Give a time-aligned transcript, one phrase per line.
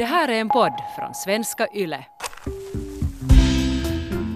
[0.00, 2.06] Det här är en podd från svenska YLE.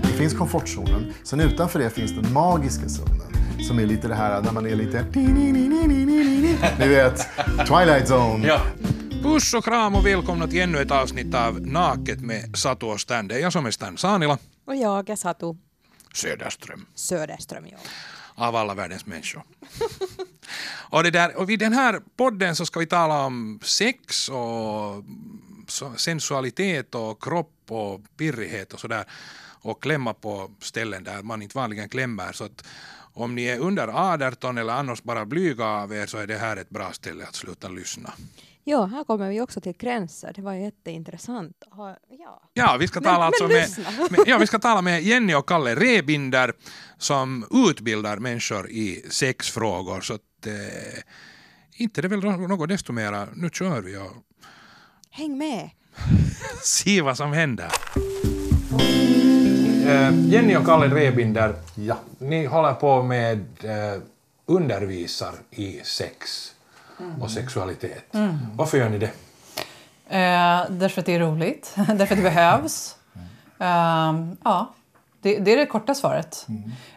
[0.03, 1.15] Det finns komfortzonen.
[1.23, 3.33] Sen utanför det finns den magiska zonen.
[3.69, 5.07] Som är lite det här när man är lite...
[6.79, 7.29] Ni vet,
[7.67, 8.47] Twilight Zone.
[8.47, 8.61] Ja.
[9.23, 13.29] Puss och kram och välkomna till ännu ett avsnitt av Naket med Satu och Stan.
[13.29, 15.55] Det är jag som är Stan Sanila Och jag är Satu
[16.15, 17.67] Söderström Söderström.
[17.71, 17.79] Ja.
[18.35, 19.43] av alla världens människor.
[20.67, 25.05] och, det där, och vid den här podden så ska vi tala om sex och
[25.97, 29.05] sensualitet och kropp och pirrighet och sådär
[29.61, 32.33] och klämma på ställen där man inte vanligen klämmer.
[32.33, 32.65] Så att
[33.17, 36.57] om ni är under 18 eller annars bara blyga av er så är det här
[36.57, 38.13] ett bra ställe att sluta lyssna.
[38.65, 40.33] ja, här kommer vi också till gränser.
[40.37, 41.57] Det var jätteintressant.
[41.71, 41.99] Ja.
[42.53, 43.85] Ja, vi ska Men- tala men alltså med, lyssna.
[44.11, 46.53] med, ja, vi ska tala med Jenny och Kalle Rebinder
[46.99, 50.01] som utbildar människor i sexfrågor.
[50.01, 51.03] Så att, eh,
[51.73, 53.29] inte det är väl något desto mera.
[53.35, 54.13] Nu kör vi och
[55.17, 55.71] Häng med.
[56.65, 57.67] ser vad som händer.
[59.87, 61.97] Eh, Jenny och Kalle Rebinder, Ja.
[62.19, 64.03] ni håller på med eh,
[64.47, 66.51] undervisar i sex
[67.21, 68.05] och sexualitet.
[68.55, 69.11] Varför gör ni det?
[70.17, 72.97] Eh, därför att det är roligt, därför att det behövs.
[73.59, 74.75] Ehm, ja,
[75.21, 76.47] det, det är det korta svaret.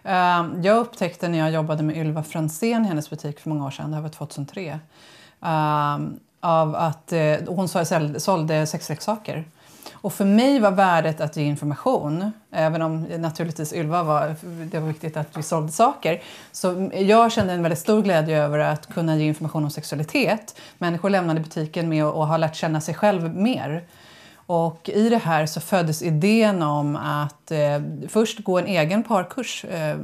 [0.03, 3.71] Ehm, jag upptäckte när jag jobbade med Ylva Franzén i hennes butik för många år
[3.71, 4.79] sedan, det här var 2003,
[5.41, 7.85] ehm, av att eh, hon så-
[8.17, 9.43] sålde- sexleksaker.
[9.93, 14.35] Och för mig var värdet att ge information, även om naturligtvis Ylva var,
[14.71, 16.21] det var viktigt att vi sålde saker.
[16.51, 20.55] Så jag kände en väldigt stor glädje över att kunna ge information om sexualitet.
[20.77, 23.83] Människor lämnade butiken med att ha lärt känna sig själv mer.
[24.35, 27.59] Och i det här så föddes idén om att eh,
[28.09, 29.97] först gå en egen parkurs eh,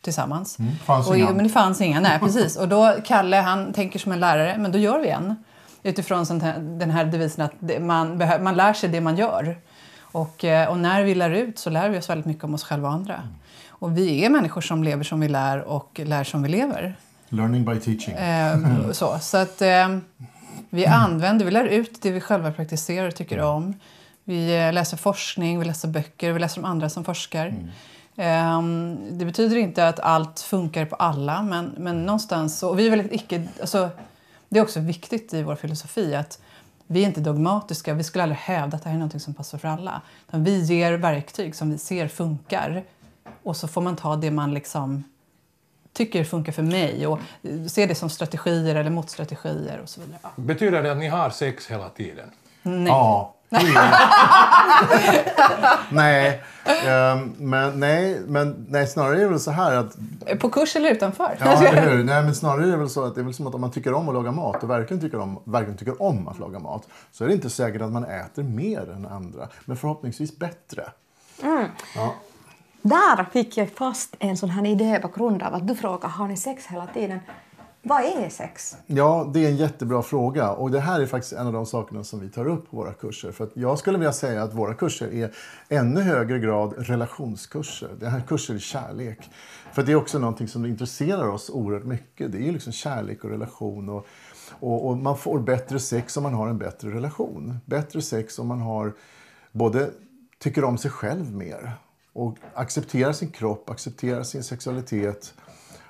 [0.00, 0.56] tillsammans.
[0.84, 1.18] fanns och.
[1.34, 2.56] Men det fanns inga, nej precis.
[2.56, 5.36] Och då Kalle, han tänker som en lärare, men då gör vi en.
[5.82, 9.56] Utifrån sånt här, den här devisen att man, man lär sig det man gör.
[10.00, 12.64] Och, eh, och när vi lär ut så lär vi oss väldigt mycket om oss
[12.64, 13.28] själva och andra.
[13.68, 16.96] Och vi är människor som lever som vi lär och lär som vi lever.
[17.28, 18.14] Learning by teaching.
[18.14, 19.88] Eh, så så att, eh,
[20.70, 23.74] vi använder, vi lär ut det vi själva praktiserar och tycker om.
[24.24, 27.54] Vi eh, läser forskning, vi läser böcker, vi läser om andra som forskar.
[28.16, 28.62] Eh,
[29.10, 32.62] det betyder inte att allt funkar på alla, men, men någonstans...
[32.62, 33.48] Och vi är väldigt icke...
[33.60, 33.90] Alltså,
[34.52, 36.40] det är också viktigt i vår filosofi att
[36.86, 37.94] vi är inte dogmatiska.
[37.94, 40.02] Vi skulle aldrig hävda att det här är något som passar för alla.
[40.30, 42.84] Vi ger verktyg som vi ser funkar.
[43.42, 45.04] Och så får man ta det man liksom
[45.92, 47.18] tycker funkar för mig och
[47.70, 50.18] se det som strategier eller motstrategier och så vidare.
[50.36, 52.30] Betyder det att ni har sex hela tiden?
[52.62, 52.86] Nej.
[52.86, 53.34] Ja.
[55.90, 56.42] Nej.
[56.86, 59.96] ehm, men, nej, men nej, snarare är det väl så här att...
[60.40, 61.36] På kurs eller utanför?
[61.40, 62.04] Ja, eller hur?
[62.04, 63.70] Nej, men snarare är det väl så att det är väl som att om man
[63.70, 66.88] tycker om att laga mat och verkligen tycker om, verkligen tycker om att laga mat
[67.12, 69.48] så är det inte säkert att man äter mer än andra.
[69.64, 70.84] Men förhoppningsvis bättre.
[71.94, 72.14] Ja.
[72.82, 76.28] Där fick jag fast en sån här idé på grund av att du frågar har
[76.28, 77.20] ni sex hela tiden.
[77.84, 78.76] Vad är sex?
[78.86, 80.52] Ja, det är en jättebra fråga.
[80.52, 82.92] Och det här är faktiskt en av de sakerna som vi tar upp på våra
[82.92, 83.32] kurser.
[83.32, 85.30] För att jag skulle vilja säga att våra kurser är
[85.68, 87.90] ännu högre grad relationskurser.
[88.00, 89.18] Det här är kurser i kärlek.
[89.72, 92.32] För det är också någonting som intresserar oss oerhört mycket.
[92.32, 93.88] Det är ju liksom kärlek och relation.
[93.88, 94.06] Och,
[94.60, 97.58] och, och man får bättre sex om man har en bättre relation.
[97.64, 98.92] Bättre sex om man har
[99.52, 99.90] både
[100.38, 101.72] tycker om sig själv mer
[102.12, 105.34] och accepterar sin kropp, accepterar sin sexualitet.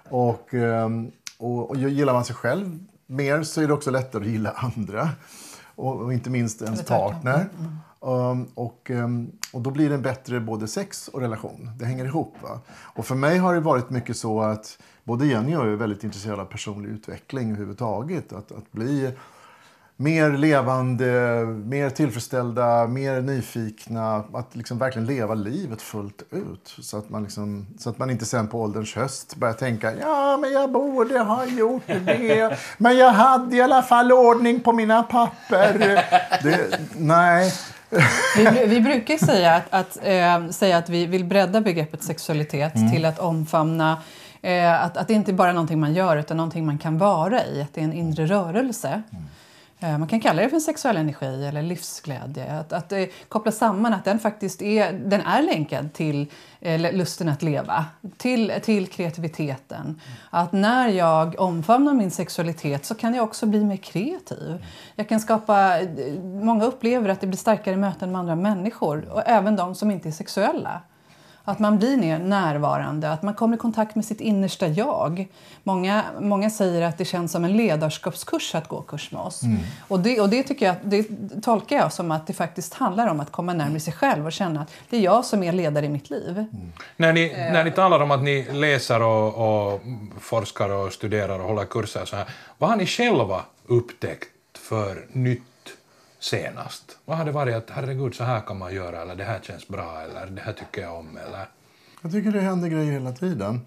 [0.08, 4.30] Och, ehm, och, och gillar man sig själv mer så är det också lättare att
[4.30, 5.08] gilla andra.
[5.74, 7.48] Och, och inte minst ens partner.
[8.00, 11.70] Um, och, ehm, och då blir det en bättre både sex och relation.
[11.78, 12.34] Det hänger ihop.
[12.42, 12.60] Va?
[12.68, 16.04] Och för mig har det varit mycket så att både Jenny och jag är väldigt
[16.04, 18.32] intresserade av personlig utveckling överhuvudtaget.
[18.32, 19.12] Att, att bli
[20.02, 21.04] mer levande,
[21.46, 24.24] mer tillfredsställda, mer nyfikna.
[24.34, 26.74] Att liksom verkligen leva livet fullt ut.
[26.78, 30.36] Så att, man liksom, så att man inte sen på ålderns höst börjar tänka ja,
[30.36, 32.56] men jag borde ha gjort det.
[32.78, 35.78] Men jag hade i alla fall ordning på mina papper.
[36.42, 37.52] Det, nej.
[38.36, 43.04] Vi, vi brukar säga att, att, eh, säga att vi vill bredda begreppet sexualitet till
[43.04, 44.02] att omfamna
[44.42, 47.44] eh, att, att det inte bara är någonting man gör utan någonting man kan vara
[47.44, 47.62] i.
[47.62, 49.02] Att det är en inre rörelse.
[49.12, 49.18] Eh,
[49.82, 52.52] Man kan kalla det för sexuell energi eller livsglädje.
[52.52, 56.30] Att, att eh, koppla samman att den faktiskt är, den är länkad till
[56.60, 57.84] eh, lusten att leva,
[58.16, 60.00] till, till kreativiteten.
[60.30, 64.66] Att när jag omfamnar min sexualitet så kan jag också bli mer kreativ.
[64.94, 65.88] Jag kan skapa, eh,
[66.22, 70.08] många upplever att det blir starkare möten med andra människor och även de som inte
[70.08, 70.80] är sexuella.
[71.44, 75.28] Att man blir mer närvarande, att man kommer i kontakt med sitt innersta jag.
[75.62, 79.42] Många, många säger att det känns som en ledarskapskurs att gå kurs med oss.
[79.42, 79.58] Mm.
[79.88, 81.06] Och, det, och det, tycker jag, det
[81.42, 84.60] tolkar jag som att det faktiskt handlar om att komma närmare sig själv och känna
[84.60, 86.44] att det är jag som är ledare i mitt liv.
[86.96, 89.80] När ni, när ni talar om att ni läser och, och
[90.20, 92.26] forskar och studerar och håller kurser så här,
[92.58, 95.51] vad har ni själva upptäckt för nytt
[96.24, 96.98] senast?
[97.04, 99.68] Vad har det varit att herregud så här kan man göra eller det här känns
[99.68, 101.48] bra eller det här tycker jag om eller?
[102.02, 103.60] Jag tycker det händer grejer hela tiden.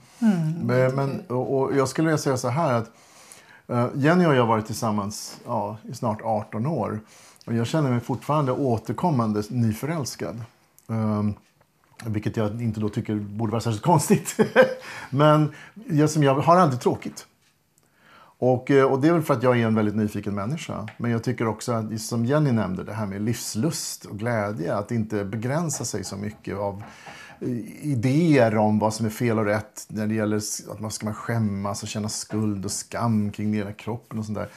[0.62, 2.92] Men, men, och, och jag skulle vilja säga så här att
[3.68, 7.00] eh, Jenny och jag har varit tillsammans ja, i snart 18 år.
[7.46, 10.42] Och jag känner mig fortfarande återkommande nyförälskad.
[10.88, 11.34] Um,
[12.06, 14.38] vilket jag inte då tycker borde vara särskilt konstigt.
[15.10, 15.54] men
[15.90, 17.25] jag, som jag har aldrig tråkigt.
[18.38, 20.88] Och, eh, och det är väl för att jag är en väldigt nyfiken människa.
[20.98, 24.76] Men jag tycker också, att, som Jenny nämnde, det här med livslust och glädje.
[24.76, 26.84] Att inte begränsa sig så mycket av
[27.42, 27.48] eh,
[27.82, 29.86] idéer om vad som är fel och rätt.
[29.88, 30.38] När det gäller
[30.72, 34.26] att man ska man skämmas och känna skuld och skam kring den egna kroppen och
[34.26, 34.48] sånt där.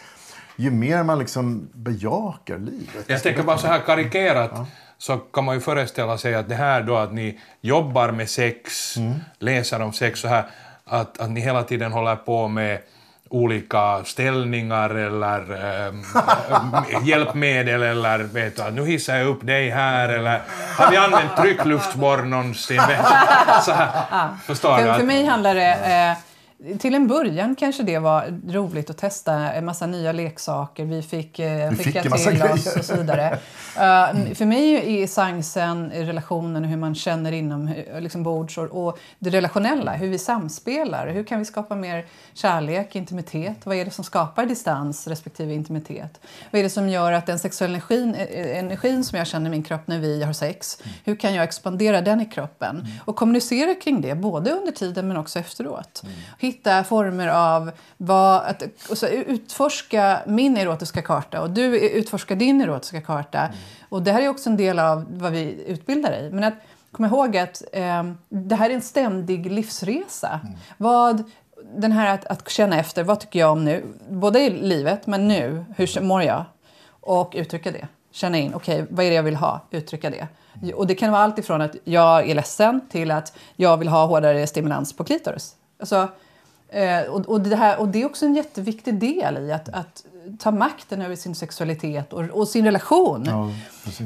[0.56, 3.04] Ju mer man liksom bejakar livet.
[3.06, 6.82] Jag tänker bara så här karikerat så kan man ju föreställa sig att det här
[6.82, 8.94] då att ni jobbar med sex,
[9.38, 10.50] läser om sex så här,
[10.84, 12.78] att, att ni hela tiden håller på med
[13.30, 15.40] olika ställningar eller
[15.88, 16.04] ähm,
[17.04, 20.40] hjälpmedel eller vet du, nu hissar jag upp dig här eller
[20.76, 22.80] har vi använt tryckluftsborr någonsin?
[23.62, 24.82] Så här, förstår du?
[24.82, 25.72] För, för Att- mig handlar det...
[25.72, 26.27] Eh,
[26.78, 30.84] till en början kanske det var roligt att testa en massa nya leksaker.
[30.84, 32.12] Vi fick, eh, skicka till
[32.42, 33.38] oss och så vidare.
[33.76, 38.98] Eh, för mig är essensen i relationen hur man känner inom liksom bords och, och
[39.18, 41.08] det relationella, hur vi samspelar.
[41.08, 43.56] Hur kan vi skapa mer kärlek, intimitet?
[43.64, 46.20] Vad är det som skapar distans respektive intimitet?
[46.50, 49.50] Vad är det som gör att den sexuella energin, eh, energin som jag känner i
[49.50, 52.86] min kropp när vi har sex, hur kan jag expandera den i kroppen?
[53.04, 56.02] Och kommunicera kring det, både under tiden men också efteråt.
[56.48, 58.62] Hitta former av vad, att,
[58.92, 63.48] så utforska min erotiska karta och du utforskar din erotiska karta.
[63.88, 66.30] Och det här är också en del av vad vi utbildar i.
[66.30, 66.54] Men att
[66.92, 70.40] komma ihåg att eh, det här är en ständig livsresa.
[70.76, 71.22] Vad,
[71.76, 73.84] den här att, att känna efter, vad tycker jag om nu?
[74.10, 76.44] Både i livet, men nu, hur mår jag?
[76.90, 77.88] Och uttrycka det.
[78.10, 79.60] Känna in, okej, vad är det jag vill ha?
[79.70, 80.28] Uttrycka det.
[80.74, 84.06] Och det kan vara allt ifrån att jag är ledsen till att jag vill ha
[84.06, 85.54] hårdare stimulans på klitoris.
[85.80, 86.08] Alltså,
[86.68, 90.04] eh, och, och, det här, och det är också en jätteviktig del i att, att
[90.38, 93.24] ta makten över sin sexualitet och, och sin relation.
[93.26, 93.50] Ja.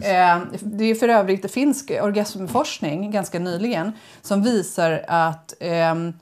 [0.08, 3.92] Eh, Det är för övrigt finsk orgasmforskning ganska nyligen
[4.22, 6.12] som visar att ehm,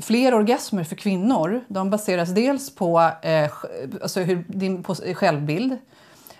[0.00, 3.50] fler orgasmer för kvinnor de baseras dels på, eh,
[4.02, 5.76] alltså hur, din på självbild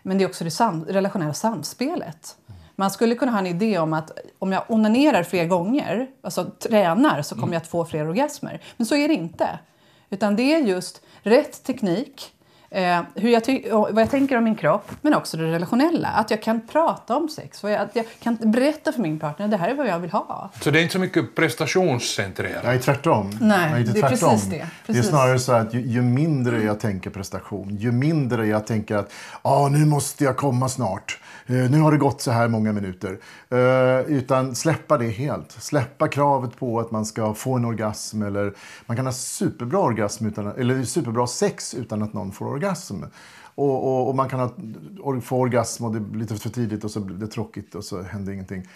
[0.02, 2.36] men det är också det sam, relationella samspelet.
[2.80, 7.22] Man skulle kunna ha en idé om att om jag onanerar fler gånger, alltså tränar,
[7.22, 8.60] så kommer jag att få fler orgasmer.
[8.76, 9.58] Men så är det inte.
[10.10, 12.32] Utan det är just rätt teknik,
[12.70, 16.08] eh, hur jag ty- vad jag tänker om min kropp, men också det relationella.
[16.08, 19.56] Att jag kan prata om sex, jag, att jag kan berätta för min partner det
[19.56, 20.50] här är vad jag vill ha.
[20.60, 22.64] Så det är inte så mycket prestationscentrerat?
[22.64, 23.30] Nej, tvärtom.
[23.40, 24.30] Nej, inte det är tvärtom.
[24.30, 24.56] precis det.
[24.56, 25.06] Det är Precis.
[25.06, 29.12] snarare så att ju, ju mindre jag tänker prestation, ju mindre jag tänker att
[29.42, 31.18] ah, nu måste jag komma snart.
[31.46, 33.18] Eh, nu har det gått så här många minuter.
[33.50, 35.52] Eh, utan släppa det helt.
[35.52, 38.22] Släppa kravet på att man ska få en orgasm.
[38.22, 38.52] Eller
[38.86, 43.04] man kan ha superbra, orgasm utan, eller superbra sex utan att någon får orgasm orgasm.
[43.54, 46.90] Och, och, och man kan ha, få orgasm och det blir lite för tidigt och
[46.90, 48.68] så blir det tråkigt och så händer ingenting.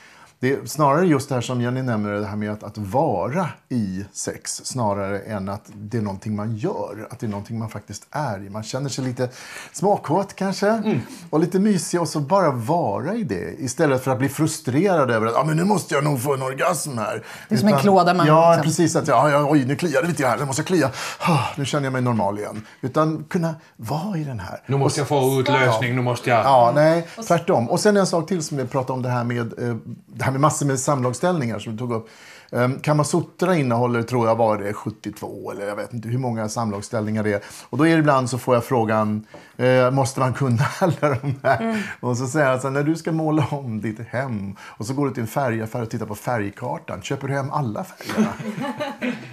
[0.43, 3.49] Det är snarare just det här som Jenny nämner, det här med att, att vara
[3.69, 7.69] i sex snarare än att det är någonting man gör, att det är någonting man
[7.69, 8.51] faktiskt är i.
[8.51, 9.29] Man känner sig lite
[9.73, 10.83] småkåt kanske
[11.31, 15.27] och lite mysig och så bara vara i det istället för att bli frustrerad över
[15.27, 17.23] att ah, men nu måste jag nog få en orgasm här.
[17.49, 18.97] Det är som en klåda man- Ja, liksom- precis.
[18.97, 20.91] Att, ja, ja, oj, nu kliar det lite här, nu måste jag klia.
[21.21, 22.67] Ah, nu känner jag mig normal igen.
[22.81, 24.61] Utan kunna vara i den här.
[24.67, 26.39] Nu måste jag få utlösning, nu måste jag...
[26.45, 27.71] Ja, nej, tvärtom.
[27.71, 30.32] Och sen en sak till som vi pratade om, det här med, eh, det här
[30.33, 32.09] med massor med samlagsställningar som du tog upp.
[32.55, 37.23] Um, Kamasutra innehåller, tror jag, var det 72 eller jag vet inte hur många samlagsställningar
[37.23, 37.41] det är.
[37.69, 41.35] Och då är det ibland så får jag frågan, eh, måste man kunna alla de
[41.43, 41.87] här?
[42.01, 44.95] Och så säger jag så här, när du ska måla om ditt hem och så
[44.95, 48.33] går du till en färgaffär och tittar på färgkartan, köper du hem alla färgerna?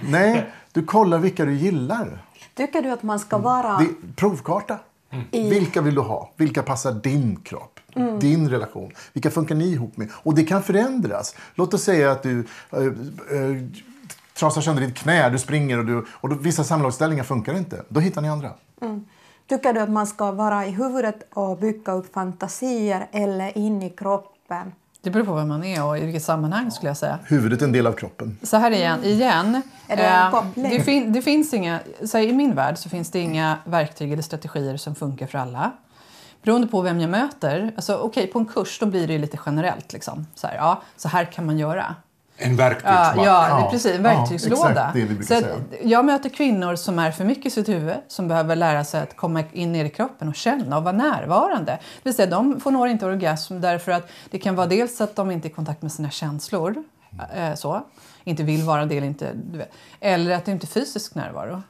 [0.09, 2.25] nej, du kollar vilka du gillar.
[2.55, 3.77] Tycker du att man ska vara...
[3.77, 4.77] Det provkarta.
[5.31, 6.31] Vilka vill du ha?
[6.37, 7.79] Vilka passar din kropp?
[8.19, 8.91] Din relation?
[9.13, 10.09] Vilka funkar ni ihop med?
[10.13, 11.35] Och det kan förändras.
[11.55, 12.91] Låt oss säga att du äh, äh,
[14.39, 17.83] trasar sönder ditt knä, du springer och, du, och då, vissa samlagsställningar funkar inte.
[17.89, 18.51] Då hittar ni andra.
[19.49, 23.89] Tycker du att man ska vara i huvudet och bygga upp fantasier eller in i
[23.89, 27.19] kroppen Det beror på vem man är och i vilket sammanhang skulle jag säga.
[27.25, 28.37] Huvudet är en del av kroppen.
[28.43, 29.03] Så här igen.
[29.03, 30.69] igen Är det en eh, koppling?
[30.69, 34.11] det, fin, det finns inga, så här, I min värld så finns det inga verktyg
[34.11, 35.71] eller strategier som funkar för alla.
[36.43, 37.71] Beroende på vem jag möter.
[37.75, 39.93] Alltså, Okej, på en kurs då blir det ju lite generellt.
[39.93, 40.27] Liksom.
[40.35, 41.95] Så, här, ja, så här kan man göra.
[42.41, 43.17] En Ja, verktygsback.
[43.17, 43.91] ja, det är Ja, precis.
[43.95, 44.93] En ja, verktygslåda.
[45.27, 45.47] säga.
[45.83, 49.15] jag möter kvinnor som är för mycket i sitt huvud, som behöver lära sig att
[49.15, 51.71] komma in ner i kroppen och känna och vara närvarande.
[51.71, 55.15] Det vill säga, de får nog inte orgasm därför att det kan vara dels att
[55.15, 56.83] de inte är i kontakt med sina känslor,
[57.35, 57.81] eh, så,
[58.23, 61.61] inte vill vara det eller inte, du vet, eller att det inte är fysisk närvaro.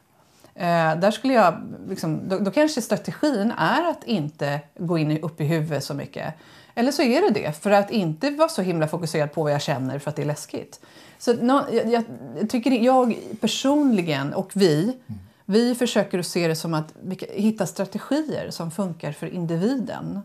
[0.59, 5.41] Eh, där skulle jag, liksom, då, då kanske strategin är att inte gå in upp
[5.41, 6.33] i huvudet så mycket.
[6.75, 9.61] Eller så är det det, för att inte vara så himla fokuserad på vad jag
[9.61, 10.79] känner för att det är läskigt.
[11.17, 12.03] Så nå- jag, jag,
[12.49, 14.97] tycker jag personligen och vi,
[15.45, 20.19] vi försöker att se det som att hitta strategier som funkar för individen.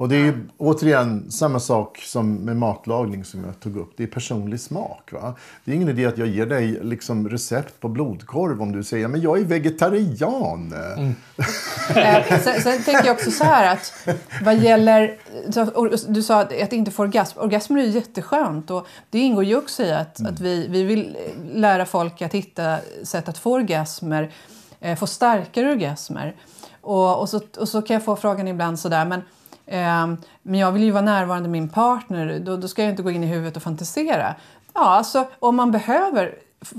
[0.00, 3.92] Och det är återigen samma sak som med matlagning som jag tog upp.
[3.96, 5.12] Det är personlig smak.
[5.12, 5.34] Va?
[5.64, 9.08] Det är ingen idé att jag ger dig liksom recept på blodkorv om du säger
[9.08, 10.74] men jag är vegetarian.
[11.96, 14.08] Eh, sen, sen tänker jag också så här att
[14.42, 15.16] vad gäller...
[16.12, 17.38] Du sa att, att inte få orgasm.
[17.38, 21.16] Orgasmer är ju jätteskönt och det ingår ju också i att, att vi, vi vill
[21.52, 24.32] lära folk att hitta sätt att få orgasmer,
[24.80, 26.36] eh, få starkare orgasmer.
[26.80, 29.22] Och, och, så, och så kan jag få frågan ibland sådär men
[30.42, 33.10] men jag vill ju vara närvarande med min partner, då, då ska jag inte gå
[33.10, 34.34] in i huvudet och fantisera.
[34.74, 36.34] Ja, alltså om man behöver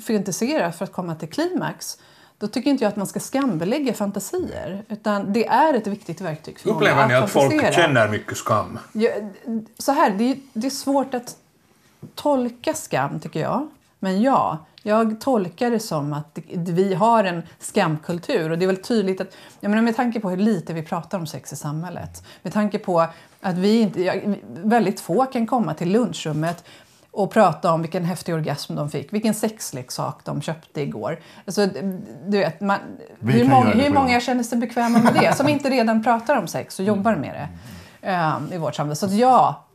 [0.08, 1.98] fantisera för att komma till klimax
[2.42, 4.84] då tycker inte jag att man ska skambelägga fantasier.
[4.90, 7.74] Utan det är ett viktigt verktyg för Upplever många ni att folk fantisera.
[7.74, 8.80] känner mycket skam?
[8.94, 9.10] Ja,
[9.78, 11.36] så här, det är, det är svårt att
[12.16, 13.68] tolka skam, tycker jag.
[14.00, 18.50] Men ja, jag tolkar det som att vi har en skamkultur.
[18.50, 21.18] Och det är väl tydligt att, jag menar, med tanke på hur lite vi pratar
[21.18, 22.24] om sex i samhället.
[22.42, 23.06] Med tanke på
[23.42, 26.64] att vi inte, väldigt få kan komma till lunchrummet
[27.12, 31.20] och prata om vilken häftig orgasm de fick, vilken sexleksak de köpte igår.
[31.46, 31.68] Alltså,
[32.28, 32.80] du vet, man,
[33.20, 35.36] hur, många, hur många känner sig bekväma med det?
[35.38, 37.50] Som inte redan pratar om sex och jobbar med det
[38.10, 38.96] eh, i vårt samhälle.
[38.96, 39.66] Så att ja,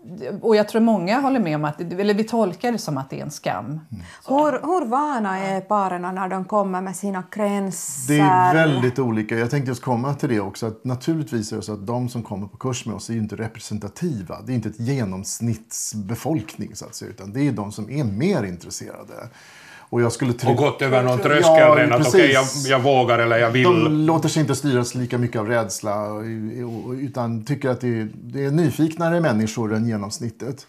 [0.40, 3.20] och jag tror många håller med om att, eller vi tolkar det som att det
[3.20, 3.80] är en skam.
[4.28, 8.14] Hur, hur vana är paren när de kommer med sina gränser?
[8.14, 9.38] Det är väldigt olika.
[9.38, 10.66] Jag tänkte just komma till det också.
[10.66, 13.20] Att naturligtvis är det så att de som kommer på kurs med oss är ju
[13.20, 14.40] inte representativa.
[14.46, 17.10] Det är inte ett genomsnittsbefolkning så att säga.
[17.10, 19.28] Utan det är de som är mer intresserade.
[19.88, 20.50] Och jag skulle tro...
[20.50, 23.64] Och gått över någon tröskel Ja, redan att okej, jag, jag vågar eller jag vill.
[23.64, 26.06] De låter sig inte styras lika mycket av rädsla
[27.00, 30.66] utan tycker att det är, det är nyfiknare människor än genomsnittet.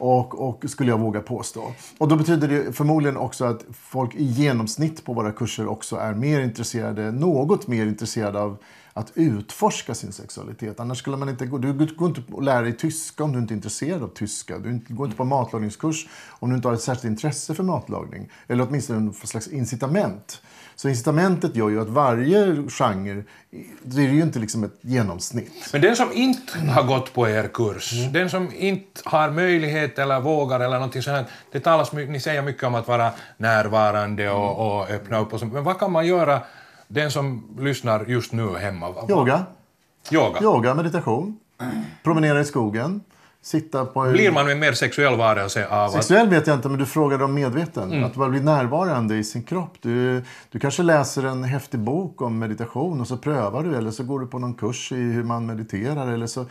[0.00, 1.72] Och, och skulle jag våga påstå.
[1.98, 6.14] Och då betyder det förmodligen också att folk i genomsnitt på våra kurser också är
[6.14, 8.58] mer intresserade, något mer intresserade av
[8.92, 10.80] att utforska sin sexualitet.
[10.80, 13.54] Annars skulle man inte gå, du går inte och lär dig tyska om du inte
[13.54, 14.58] är intresserad av tyska.
[14.58, 18.30] Du går inte på matlagningskurs om du inte har ett särskilt intresse för matlagning.
[18.48, 20.42] Eller åtminstone något slags incitament.
[20.80, 23.22] Så incitamentet gör ju att varje genre,
[23.82, 25.52] det är ju inte liksom ett genomsnitt.
[25.72, 28.12] Men den som inte har gått på er kurs, Mm.
[28.12, 32.62] den som inte har möjlighet eller vågar eller någonting sånt, det talas ni säger mycket
[32.64, 36.40] om att vara närvarande och, och öppna upp och så, men vad kan man göra,
[36.88, 38.86] den som lyssnar just nu hemma?
[39.08, 39.44] Yoga,
[40.12, 40.42] Yoga.
[40.42, 41.38] yoga, meditation,
[42.02, 43.00] promenera i skogen,
[43.42, 44.02] sitta på...
[44.10, 45.92] Blir man en mer sexuell varelse av att...
[45.92, 47.92] Sexuell vet jag inte, men du frågade om medveten.
[47.92, 48.04] Mm.
[48.04, 49.74] Att bara bli närvarande i sin kropp.
[49.80, 53.76] Du, du kanske läser en häftig bok om meditation och så prövar du.
[53.76, 56.12] Eller så går du på någon kurs i hur man mediterar.
[56.12, 56.46] Eller så, eh,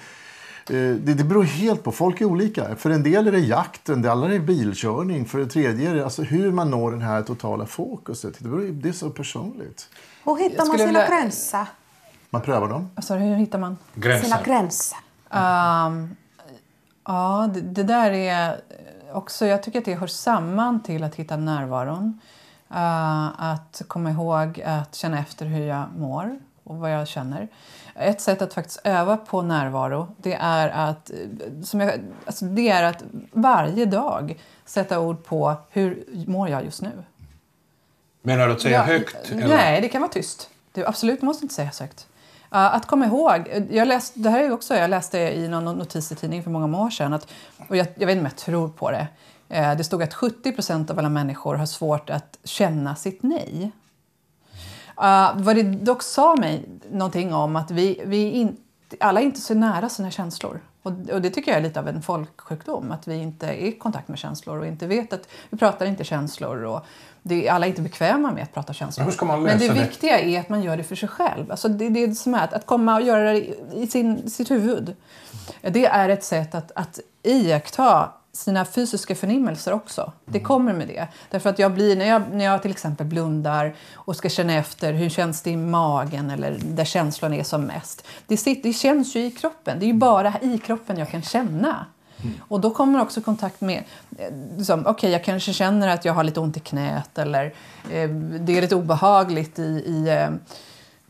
[0.69, 1.91] det, det beror helt på.
[1.91, 2.75] Folk är olika.
[2.75, 5.25] För en del är det jakten, det andra är bilkörning.
[5.25, 8.36] För det tredje är det alltså hur man når det här totala fokuset.
[8.39, 9.89] Det, beror, det är så personligt.
[10.25, 11.65] Hur hittar man sina vilja- gränser?
[12.29, 12.89] Man prövar dem.
[12.96, 13.77] Alltså, hur hittar man?
[13.93, 14.43] Sina Gränser.
[14.46, 14.98] gränser.
[17.09, 18.61] Ja, det, det där är
[19.11, 19.45] också...
[19.45, 22.19] Jag tycker att det hör samman till att hitta närvaron.
[22.71, 27.47] Eh, att komma ihåg att känna efter hur jag mår och vad jag känner.
[27.95, 32.69] Ett sätt att faktiskt öva på närvaro det är att, eh, som jag, alltså det
[32.69, 37.03] är att varje dag sätta ord på hur mår jag just nu.
[38.21, 39.31] Menar du att säga Ja, högt?
[39.31, 39.47] Eller?
[39.47, 40.49] Nej, det kan vara tyst.
[40.71, 42.07] Det, absolut, måste inte sägas högt.
[42.51, 45.77] Uh, att komma ihåg, eh, jag läste, det här är också, jag läste i någon
[45.77, 47.27] notis i tidningen för många år sedan, att,
[47.67, 49.07] och jag, jag vet inte om jag tror på det.
[49.49, 53.71] Eh, det stod att 70 procent av alla människor har svårt att känna sitt nej.
[55.01, 58.57] Uh, vad det dock sa mig någonting om att vi, vi, in,
[58.99, 60.61] alla är inte så nära sina känslor.
[60.81, 63.71] Och, och det tycker jag är lite av en folksjukdom, att vi inte är i
[63.71, 66.63] kontakt med känslor och inte vet att vi pratar inte känslor.
[66.63, 66.85] Och
[67.23, 69.05] det, alla är inte bekväma med att prata känslor.
[69.38, 71.51] Men det, viktiga är att man gör det för sig själv.
[71.51, 74.51] Alltså det, det är som är att, komma och göra det i, i sin, sitt
[74.51, 74.95] huvud.
[75.61, 80.11] Det är ett sätt att, att iaktta sina fysiska förnimmelser också.
[80.25, 81.07] Det kommer med det.
[81.29, 84.93] Därför att jag blir, när jag, när jag till exempel blundar och ska känna efter
[84.93, 88.07] hur känns det i magen eller där känslan är som mest.
[88.27, 89.79] Det, sitter, det känns ju i kroppen.
[89.79, 91.85] Det är ju bara i kroppen jag kan känna.
[92.39, 93.83] Och då kommer också kontakt med,
[94.57, 97.45] liksom, okej jag kanske känner att jag har lite ont i knät eller
[97.91, 98.09] eh,
[98.39, 100.29] det är lite obehagligt i, i eh,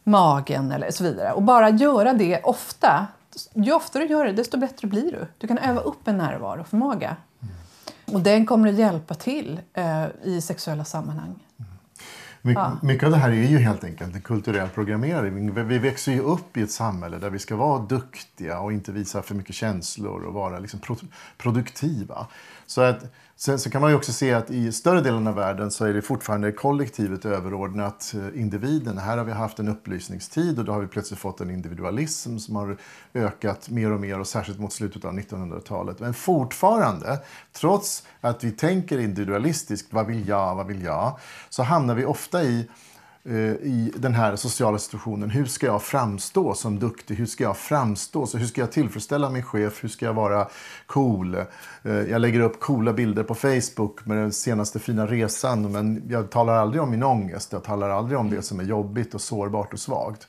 [0.03, 1.33] magen eller så vidare.
[1.33, 3.07] Och bara göra det ofta.
[3.53, 5.27] Ju oftare du gör det, desto bättre blir du.
[5.37, 7.15] Du kan öva upp en närvaroförmåga.
[8.05, 11.39] Och den kommer att hjälpa till eh, i sexuella sammanhang.
[12.49, 12.77] My, Ja.
[12.81, 15.67] Mycket av det här är ju helt enkelt en kulturell programmering.
[15.67, 19.21] Vi, växer ju upp i ett samhälle där vi ska vara duktiga och inte visa
[19.21, 20.95] för mycket känslor och vara liksom pro,
[21.37, 22.27] produktiva.
[22.65, 23.03] Så att,
[23.41, 25.93] sen så kan man ju också se att i större delen av världen så är
[25.93, 28.97] det fortfarande kollektivet överordnat individen.
[28.97, 32.55] Här har vi haft en upplysningstid och då har vi plötsligt fått en individualism som
[32.55, 32.77] har
[33.13, 35.99] ökat mer och mer och särskilt mot slutet av 1900-talet.
[35.99, 37.19] Men fortfarande,
[37.53, 41.19] trots att vi tänker individualistiskt, vad vill jag, vad vill jag,
[41.49, 42.67] så hamnar vi ofta i
[43.25, 45.29] Eh, i den här sociala situationen.
[45.29, 47.15] Hur ska jag framstå som duktig?
[47.15, 48.27] Hur ska jag framstå?
[48.27, 49.83] Så hur ska jag tillfredsställa min chef?
[49.83, 50.47] Hur ska jag vara
[50.85, 51.35] cool?
[51.35, 51.45] Eh,
[51.83, 55.71] jag lägger upp coola bilder på Facebook med den senaste fina resan.
[55.71, 57.51] Men jag talar aldrig om min ångest.
[57.51, 60.27] Jag talar aldrig om det som är jobbigt och sårbart och svagt.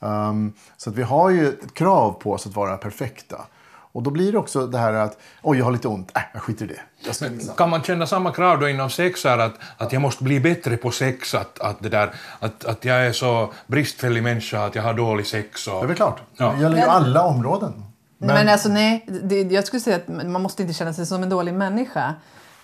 [0.00, 3.46] Ehm, så att vi har ju ett krav på oss att vara perfekta.
[3.92, 6.16] Och då blir det också det här att oj, jag har lite ont.
[6.16, 6.80] Äh, jag skiter i det.
[7.20, 7.56] Jag minsann.
[7.56, 10.76] Kan man känna samma krav då inom sex här att, att jag måste bli bättre
[10.76, 14.82] på sex, att, att, det där, att, att jag är så bristfällig människa, att jag
[14.82, 15.74] har dålig sex och...
[15.74, 16.20] Det är väl klart.
[16.36, 16.52] Ja.
[16.52, 17.84] Det gäller ju alla områden.
[18.18, 21.28] Men, alltså nej, det, jag skulle säga att man måste inte känna sig som en
[21.28, 22.14] dålig människa.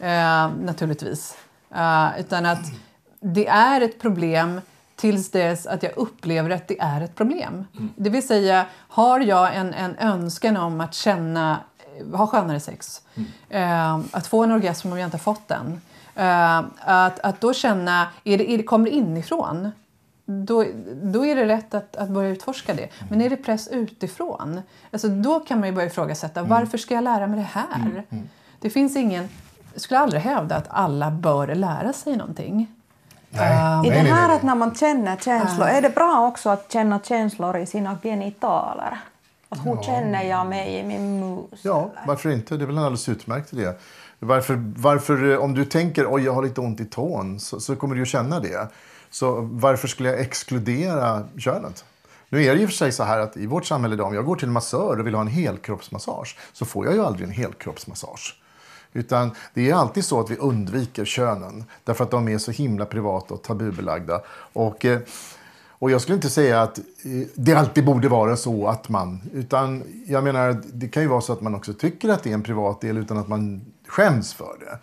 [0.00, 1.36] Eh, naturligtvis.
[1.74, 2.72] Eh, utan att
[3.20, 4.60] det är ett problem
[4.96, 7.64] tills dess att jag upplever att det är ett problem.
[7.96, 11.60] Det vill säga, har jag en, en önskan om att känna,
[11.98, 13.02] eh, ha skönare sex,
[13.48, 15.80] eh, att få en orgasm om jag inte har fått den,
[16.14, 19.70] eh, att, att då känna, är det, är det, kommer det inifrån?
[20.26, 20.64] då,
[21.02, 22.88] då är det rätt att, att börja utforska det.
[23.10, 24.60] Men är det press utifrån,
[24.90, 28.04] alltså då kan man ju börja ifrågasätta varför ska jag lära mig det här?
[28.60, 29.28] Det finns ingen,
[29.72, 32.72] jag skulle aldrig hävda att alla bör lära sig någonting.
[33.36, 33.86] Nej.
[33.86, 34.36] I Nej, det här nej.
[34.36, 38.98] att när man känner känslor, är det bra också att känna känslor i sina genitaler?
[39.48, 41.60] Att hur känner jag mig i min mus?
[41.62, 42.06] Ja, eller?
[42.06, 42.56] varför inte?
[42.56, 43.72] Det är väl en alldeles utmärkt idé.
[44.18, 47.76] Varför, varför, eh, om du tänker oj jag har lite ont i tån så, så
[47.76, 48.68] kommer du ju känna det.
[49.10, 51.84] Så varför skulle jag exkludera könet?
[52.28, 54.24] Nu är det ju för sig så här att i vårt samhälle idag, om jag
[54.24, 57.34] går till en massör och vill ha en helkroppsmassage så får jag ju aldrig en
[57.34, 58.34] helkroppsmassage.
[58.96, 62.84] Utan det är alltid så att vi undviker könen därför att de är så himla
[62.84, 64.20] privata och tabubelagda.
[64.52, 65.00] Och, eh,
[65.78, 66.84] och jag skulle inte säga att eh,
[67.34, 69.20] det alltid borde vara så att man...
[69.32, 72.34] Utan jag menar, det kan ju vara så att man också tycker att det är
[72.34, 74.78] en privat del utan att man skäms för det.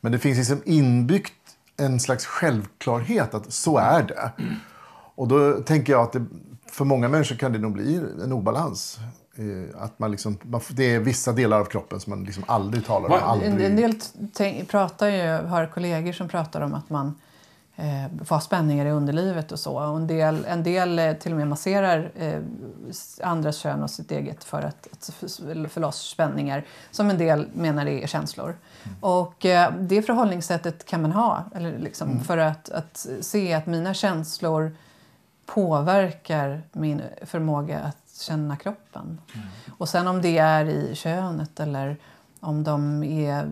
[0.00, 1.32] Men det finns liksom inbyggt
[1.76, 4.30] en slags självklarhet att så är det.
[5.14, 6.24] Och då tänker jag att det,
[6.70, 8.98] för många människor kan det nog bli en obalans.
[9.38, 10.38] Eh, Att man liksom,
[10.70, 13.22] det är vissa delar av kroppen som man liksom aldrig talar om.
[13.22, 13.64] Aldrig.
[13.64, 13.94] En, del
[14.66, 17.14] pratar ju, har kollegor som pratar om att man
[17.76, 19.90] eh, får spänningar i underlivet och så.
[19.90, 22.40] Och en del, en del eh, till och med masserar eh,
[23.22, 25.32] andras kön och sitt eget för att, att
[25.72, 28.56] få loss spänningar som en del menar är känslor.
[29.00, 33.94] Och eh, det förhållningssättet kan man ha eller liksom, för att, att se att mina
[33.94, 34.76] känslor
[35.46, 39.20] påverkar min förmåga att känna kroppen.
[39.78, 41.96] Och sen om det är i könet eller
[42.40, 43.50] om de är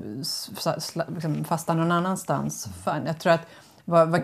[1.14, 2.68] liksom fasta någon annanstans.
[2.84, 3.46] Fan, jag tror att
[3.84, 4.22] vad, vad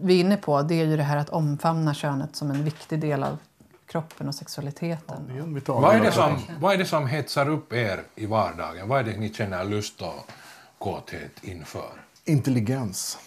[0.00, 3.00] vi är inne på det är ju det här att omfamna könet som en viktig
[3.00, 3.38] del av
[3.86, 5.24] kroppen och sexualiteten.
[5.28, 8.02] Det är en vital Vad är, det som, vad är det som hetsar upp er
[8.14, 8.88] i vardagen?
[8.88, 10.30] Vad är det ni känner lust och
[10.78, 11.90] kåthet inför?
[12.24, 13.18] Intelligens.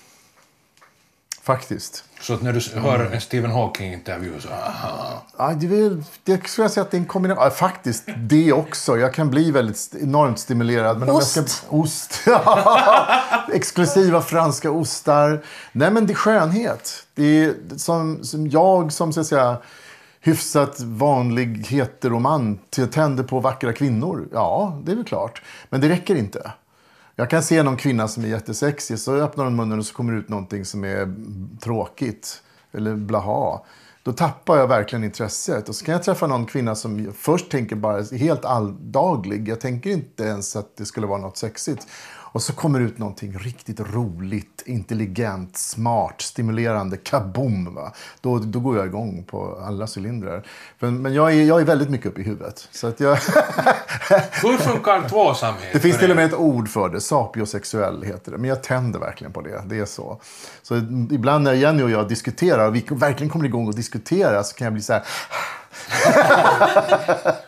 [1.44, 2.04] Faktiskt.
[2.22, 4.48] Så att när du hör en Stephen Hawking-intervju så...
[4.50, 5.24] Aha.
[5.38, 7.44] Ja, det, är väl, det skulle jag säga att det är en kombination.
[7.44, 8.98] Ja, faktiskt, det också.
[8.98, 11.00] Jag kan bli väldigt enormt stimulerad.
[11.00, 11.36] Men om Ost.
[11.36, 12.28] Jag ska, ost.
[13.54, 15.44] Exklusiva franska ostar.
[15.72, 17.08] Nej, men det är skönhet.
[17.16, 19.58] Det är som, som jag som så att säga
[20.22, 22.60] hyfsat vanlig heteroman
[22.92, 24.28] tänder på vackra kvinnor.
[24.34, 25.42] Ja, det är väl klart.
[25.70, 26.52] Men det räcker inte.
[27.15, 30.13] Jag kan se någon kvinna som är jättesexig så öppnar hon munnen och så kommer
[30.13, 31.15] det ut någonting som är
[31.60, 32.41] tråkigt.
[32.71, 33.62] Eller blaha.
[34.04, 35.69] då tappar jag verkligen intresset.
[35.69, 39.47] Och så kan jag träffa någon kvinna som först tänker bara helt alldaglig.
[39.47, 41.88] Jag tänker inte ens att det skulle vara något sexigt.
[42.34, 47.76] Och så kommer ut någonting riktigt roligt, intelligent, smart, stimulerande, kaboom!
[47.76, 47.93] Va?
[48.22, 50.48] Då, då går jag igång på alla cylindrar.
[50.80, 52.67] Men, men jag, är, jag är väldigt mycket uppe i huvudet.
[52.72, 53.15] Så att jag...
[54.41, 55.74] Hur funkar tvåsamhet?
[55.74, 58.38] Det finns till och med ett ord för det, sapiosexuell heter det.
[58.38, 60.22] Men jag tänder verkligen på det, det är så.
[60.62, 60.76] Så
[61.12, 64.65] ibland när Jenny och jag diskuterar, och vi verkligen kommer igång och diskuterar, så kan
[64.65, 65.04] jag bli så här...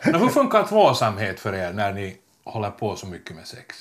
[0.00, 3.76] Hur funkar tvåsamhet för er när ni håller på så mycket med sex?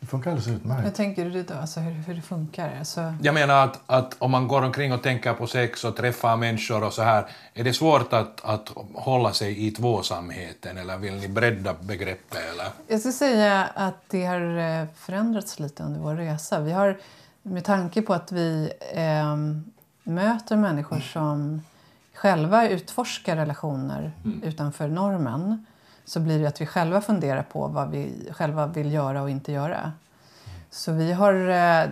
[0.00, 0.86] Det funkar alldeles utmärkt.
[0.86, 1.54] Hur tänker du då?
[1.54, 2.76] Alltså hur, hur det funkar?
[2.78, 6.36] Alltså, Jag menar att, att om man går omkring och tänker på sex och träffar
[6.36, 11.14] människor och så här, är det svårt att, att hålla sig i tvåsamheten eller vill
[11.14, 12.38] ni bredda begreppet?
[12.52, 12.66] Eller?
[12.86, 16.60] Jag skulle säga att det har eh, förändrats lite under vår resa.
[16.60, 16.98] Vi har,
[17.42, 19.36] med tanke på att vi eh,
[20.02, 21.62] möter människor som
[22.14, 25.66] själva utforskar relationer utanför normen
[26.08, 29.52] så blir det att vi själva funderar på vad vi själva vill göra och inte
[29.52, 29.92] göra.
[30.70, 31.88] Så vi har eh,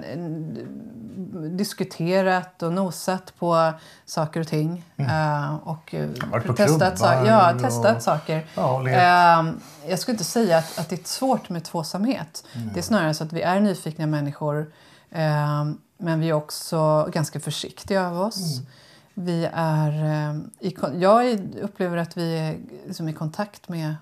[1.51, 3.73] diskuterat och nosat på
[4.05, 4.85] saker och ting.
[4.97, 6.09] Eh, och eh,
[6.57, 8.47] testat, sa- ja, och- testat saker.
[8.55, 8.89] Ja.
[8.89, 12.45] Ehm, jag skulle inte säga att, att det är svårt med tvåsamhet.
[12.75, 14.73] Det är snarare så att vi är nyfikna människor
[15.11, 18.61] ehm, men vi är också ganska försiktiga av oss.
[19.15, 23.95] Vi är, ehm, i, jag upplever att vi är liksom i kontakt med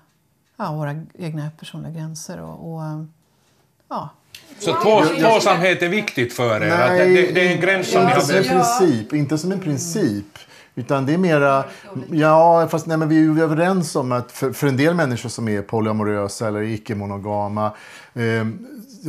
[0.57, 2.41] ja, våra egna personliga gränser.
[2.41, 2.81] Och, och
[3.89, 4.09] ja,
[4.59, 6.71] Så två, tvåsamhet är viktigt för er?
[6.71, 9.13] att det, det, det är en gräns som ni inte har som en princip.
[9.13, 10.37] Inte som en princip.
[10.75, 11.63] Utan det är mera,
[12.11, 15.29] ja fast nej, men vi är ju överens om att för, för en del människor
[15.29, 17.71] som är polyamorösa eller icke-monogama,
[18.13, 18.45] eh,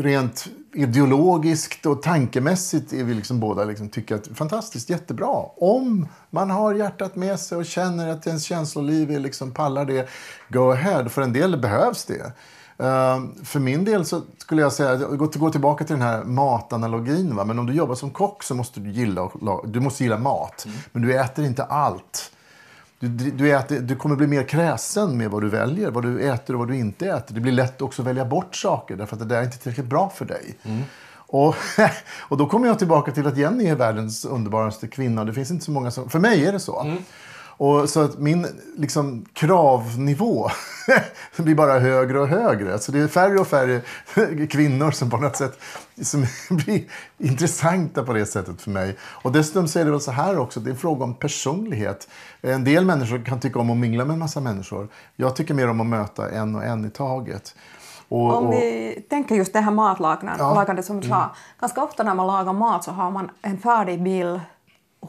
[0.03, 5.45] rent ideologiskt och tankemässigt är vi liksom båda liksom tycker att fantastiskt, jättebra.
[5.57, 10.09] Om man har hjärtat med sig och känner att ens känsloliv är liksom pallar det,
[10.49, 11.09] go ahead.
[11.09, 12.33] För en del behövs det.
[12.79, 17.37] Eh, för min del så skulle jag säga, gå, gå tillbaka till den här matanalogin.
[17.37, 17.45] Va?
[17.45, 19.31] Men om du jobbar som kock så måste du gilla,
[19.65, 20.67] du måste gilla mat.
[20.93, 22.33] Men du äter inte allt.
[22.99, 26.55] Du, du, äter, du kommer bli mer kräsen med vad du väljer, vad du äter
[26.55, 27.35] och vad du inte äter.
[27.35, 29.87] Det blir lätt också att välja bort saker därför att det där är inte tillräckligt
[29.87, 30.59] bra för dig.
[31.29, 31.55] Och,
[32.29, 35.25] och då kommer jag tillbaka till att Jenny är världens underbaraste kvinna.
[35.25, 36.11] Det finns inte så många som...
[36.11, 36.97] För mig är det så.
[37.59, 40.51] Och så att min liksom, kravnivå
[41.37, 42.79] blir bara högre och högre.
[42.79, 43.81] Så det är färre och färre
[44.51, 45.59] kvinnor som på något sätt
[46.03, 46.85] som blir
[47.19, 48.97] intressanta på det sättet för mig.
[49.03, 52.09] Och dessutom så är det väl så här också, det är en fråga om personlighet.
[52.41, 54.89] En del människor kan tycka om att mingla med en massa människor.
[55.17, 57.55] Jag tycker mer om att möta en och en i taget.
[58.09, 60.83] Och, Om vi tänker just det här matlagandet Ja.
[60.83, 61.35] som du sa.
[61.61, 64.41] Ganska ofta när man lagar mat så har man en färdig bild.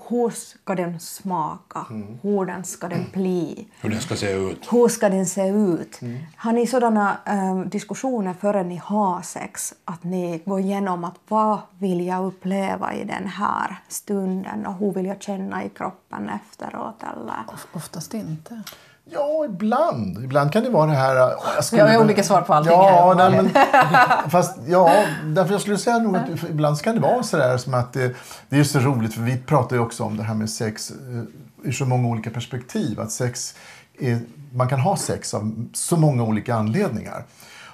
[0.10, 1.86] Hur ska den smaka?
[2.22, 3.68] Hur den ska den bli?
[3.82, 4.68] Hur den ska se ut?
[4.72, 6.00] Hur ska den se ut?
[6.36, 9.74] Har ni sådana um, diskussioner före ni har sex?
[9.86, 14.94] Att ni går igenom att vad vill jag uppleva i den här stunden och hur
[14.94, 17.04] vill jag känna i kroppen efteråt?
[17.04, 17.44] Eller?
[17.74, 18.62] oftast inte.
[19.10, 20.24] Ja, ibland.
[20.24, 21.16] Ibland kan det vara det här...
[21.16, 25.06] åh, Jag, skulle Vi har olika svar på allting Ja, här, nej, men, fast ja,
[25.24, 28.16] därför jag skulle säga nog att ibland kan det vara så där som att det,
[28.50, 31.68] det är så roligt för vi pratar ju också om det här med sex eh,
[31.68, 33.00] ur så många olika perspektiv.
[33.00, 33.56] Att sex
[34.00, 34.20] är,
[34.54, 37.24] man kan ha sex av så många olika anledningar.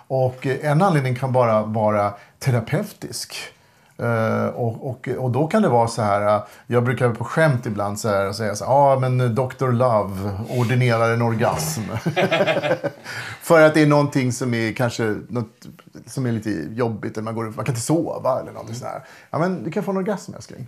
[0.07, 3.35] Och eh, en anledning kan bara vara terapeutisk.
[3.97, 7.65] Eh, och, och, och då kan det vara så här, eh, jag brukar på skämt
[7.65, 9.71] ibland så här, säga så här, ja ah, men Dr.
[9.71, 11.81] Love ordinerar en orgasm.
[13.41, 15.67] För att det är någonting som är kanske något
[16.05, 19.03] som är lite jobbigt, eller man, går, man kan inte sova eller någonting sånt här.
[19.29, 20.67] Ja men du kan få en orgasm älskling.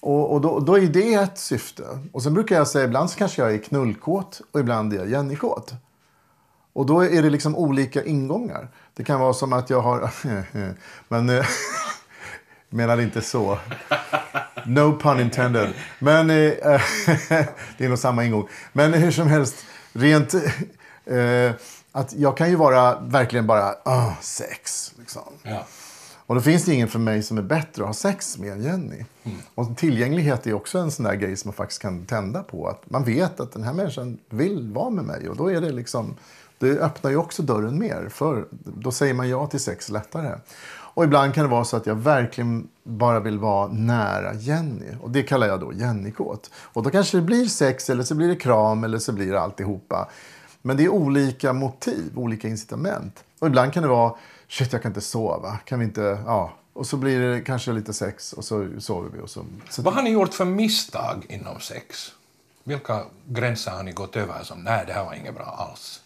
[0.00, 1.82] Och, och då, då är det ett syfte.
[2.12, 5.10] Och sen brukar jag säga, ibland så kanske jag är knullkåt och ibland är jag
[5.10, 5.74] Jennykåt.
[6.72, 8.68] Och då är det liksom olika ingångar.
[8.94, 10.10] Det kan vara som att jag har...
[11.08, 11.42] Men...
[12.70, 13.58] menar inte så.
[14.66, 15.68] No pun intended.
[15.98, 16.36] Men eh,
[17.78, 18.48] det är nog samma ingång.
[18.72, 20.34] Men hur som helst, rent...
[21.04, 21.52] Eh,
[21.92, 24.92] att jag kan ju vara verkligen bara ah, sex.
[24.98, 25.22] Liksom.
[25.42, 25.66] Ja.
[26.30, 28.62] Och då finns det ingen för mig som är bättre att ha sex med än
[28.62, 29.04] Jenny.
[29.54, 32.68] Och tillgänglighet är också en sån där grej som man faktiskt kan tända på.
[32.68, 35.28] Att man vet att den här människan vill vara med mig.
[35.28, 36.16] Och då är det liksom,
[36.58, 38.08] det öppnar ju också dörren mer.
[38.10, 40.38] För då säger man ja till sex lättare.
[40.94, 44.94] Och ibland kan det vara så att jag verkligen bara vill vara nära Jenny.
[45.00, 46.50] Och det kallar jag då Jennykåt.
[46.54, 49.40] Och då kanske det blir sex, eller så blir det kram, eller så blir det
[49.40, 50.08] alltihopa.
[50.62, 53.24] Men det är olika motiv, olika incitament.
[53.38, 54.14] Och ibland kan det vara,
[54.48, 56.52] shit jag kan inte sova, kan vi inte, ja.
[56.72, 59.20] Och så blir det kanske lite sex och så sover vi.
[59.20, 62.12] Och så, så Vad har ni gjort för misstag inom sex?
[62.64, 65.99] vilka gränser har ni gått över som nej, det här var inget bra alls?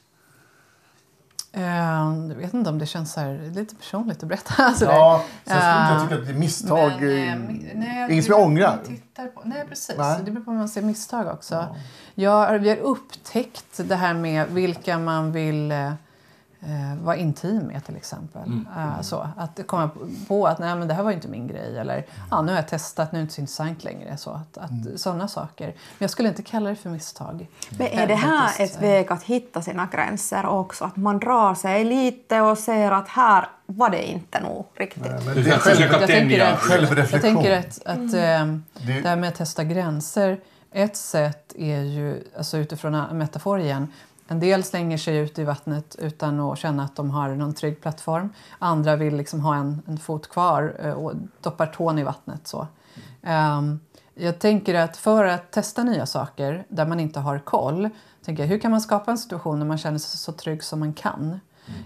[1.56, 4.54] Eh, jag vet inte om det känns så lite personligt att berätta.
[4.62, 6.92] Alltså Ja, skulle inte jag Eh, tycka att det är misstag.
[7.00, 7.38] Men, eh, eh,
[7.74, 8.78] nej, inget som det jag ångrar.
[9.34, 9.40] på.
[9.44, 9.94] Nej, precis.
[9.98, 10.20] Nej.
[10.24, 11.76] Det beror på hur man ser misstag också.
[12.14, 15.72] Jag, vi har upptäckt det här med vilka man vill
[16.64, 18.42] eh, vara intim med till exempel.
[18.42, 18.66] Mm.
[18.76, 19.90] Eh, så, att komma
[20.28, 21.78] på att nej, men det här var inte min grej.
[21.78, 24.16] Eller ja, nu har jag testat, nu är det inte så intressant längre.
[24.16, 24.98] Så, att, att, Mm.
[24.98, 25.66] Sådana saker.
[25.66, 27.48] Men jag skulle inte kalla det för misstag.
[27.78, 28.88] Men är det här faktiskt, ett eh.
[28.88, 30.84] väg att hitta sina gränser också?
[30.84, 35.02] Att man drar sig lite och ser att här var det inte nog riktigt.
[35.02, 37.30] Det är själv, försöka Jag tänker att- Självreflektion.
[37.34, 40.40] Jag tänker att, att ehm, Det- det här med att testa gränser,
[40.72, 43.88] ett sätt är ju, alltså utifrån en metafor igen,
[44.28, 47.80] en del slänger sig ut i vattnet utan att känna att de har någon trygg
[47.80, 48.32] plattform.
[48.58, 52.46] Andra vill liksom ha en, en fot kvar eh, och doppar tån i vattnet.
[52.46, 52.66] Så.
[53.22, 53.80] Ehm,
[54.14, 57.88] jag tänker att för att testa nya saker där man inte har koll,
[58.24, 60.80] tänker jag, hur kan man skapa en situation där man känner sig så trygg som
[60.80, 61.40] man kan?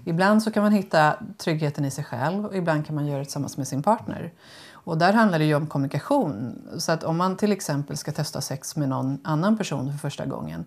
[0.05, 3.25] Ibland så kan man hitta tryggheten i sig själv och ibland kan man göra det
[3.25, 4.33] tillsammans med sin partner.
[4.71, 6.63] Och där handlar det ju om kommunikation.
[6.79, 10.27] Så att om man till exempel ska testa sex med någon annan person för första
[10.27, 10.65] gången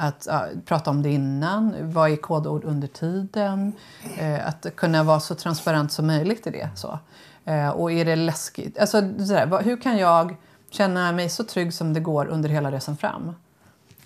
[0.00, 3.72] att ja, prata om det innan, vad är kodord under tiden?
[4.18, 6.68] Eh, att kunna vara så transparent som möjligt i det.
[6.74, 6.98] Så.
[7.44, 8.78] Eh, och är det läskigt?
[8.78, 10.36] Alltså, sådär, hur kan jag
[10.70, 13.34] känna mig så trygg som det går under hela resan fram?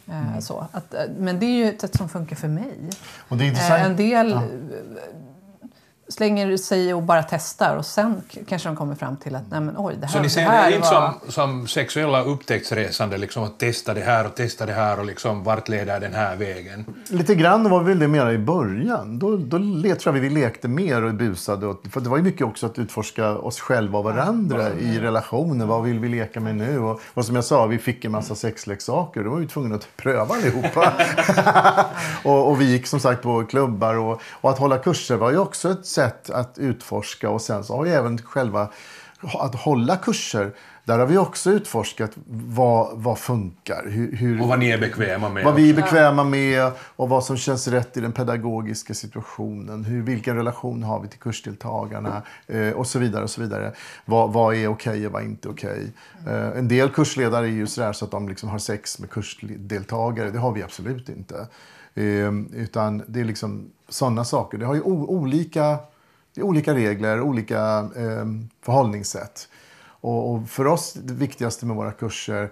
[0.06, 0.66] Eh, så.
[0.72, 2.90] Att, eh, men det är ju ett sätt som funkar för mig.
[3.28, 3.82] Och det är Eh, intressant.
[3.82, 4.38] en del eh,
[6.12, 9.74] slänger sig och bara testar och sen kanske de kommer fram till att nej men
[9.78, 11.14] oj, det här, Så ni ser det här det inte var...
[11.22, 15.44] som, som sexuella upptäcktsresande, liksom att testa det här och testa det här och liksom
[15.44, 16.84] vart leder den här vägen?
[17.08, 19.18] Lite grann var vi väl det mera i början.
[19.18, 21.66] Då, då tror jag vi lekte mer och busade.
[21.66, 25.66] Och, för det var ju mycket också att utforska oss själva och varandra i relationer.
[25.66, 26.78] Vad vill vi leka med nu?
[26.78, 29.24] Och, och som jag sa, vi fick en massa sexleksaker.
[29.24, 30.92] Då var vi tvungna att pröva allihopa.
[32.24, 33.94] och, och vi gick som sagt på klubbar.
[33.94, 37.30] Och, och att hålla kurser var ju också ett sätt att utforska.
[37.30, 38.68] Och sen så har vi även själva
[39.38, 40.52] att hålla kurser.
[40.84, 43.88] Där har vi också utforskat vad, vad funkar.
[43.88, 45.44] Hur, hur, Och vad ni är bekväma med.
[45.44, 49.84] vad vi är bekväma med och vad som känns rätt i den pedagogiska situationen.
[49.84, 53.22] Hur, vilken relation har vi till kursdeltagarna eh, och så vidare.
[53.22, 53.72] och så vidare.
[54.04, 55.92] Vad, vad är okej och vad är inte okej.
[56.26, 60.30] Eh, en del kursledare är ju sådär så att de liksom har sex med kursdeltagare.
[60.30, 61.46] Det har vi absolut inte.
[61.94, 64.58] Eh, utan det är liksom sådana saker.
[64.58, 65.78] Det har ju olika,
[66.34, 67.58] det är olika regler, olika
[67.96, 68.26] eh,
[68.64, 69.48] förhållningssätt.
[69.84, 72.50] Och, och för oss, det viktigaste med våra kurser,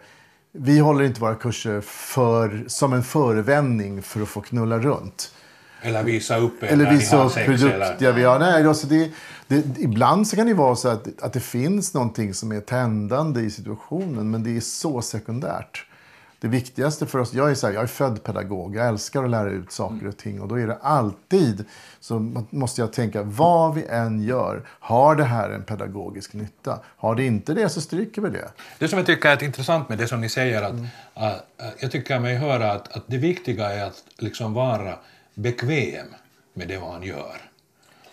[0.52, 5.34] vi håller inte våra kurser för, som en förevändning för att få knulla runt.
[5.82, 8.38] Eller visa upp er Eller visa upp hur duktiga vi är.
[8.38, 9.10] Nej, alltså det,
[9.46, 13.40] det, ibland så kan det vara så att, att det finns någonting som är tändande
[13.40, 15.86] i situationen, men det är så sekundärt.
[16.40, 19.30] Det viktigaste för oss, jag är, så här, jag är född pedagog, jag älskar att
[19.30, 21.64] lära ut saker och ting och då är det alltid
[22.00, 22.18] så
[22.50, 26.78] måste jag tänka, vad vi än gör, har det här en pedagogisk nytta?
[26.96, 28.48] Har det inte det så stryker vi det.
[28.78, 30.74] Det som jag tycker är intressant med det som ni säger, att,
[31.14, 34.94] att, att jag tycker mig höra att, att det viktiga är att liksom vara
[35.34, 36.06] bekväm
[36.54, 37.36] med det man gör.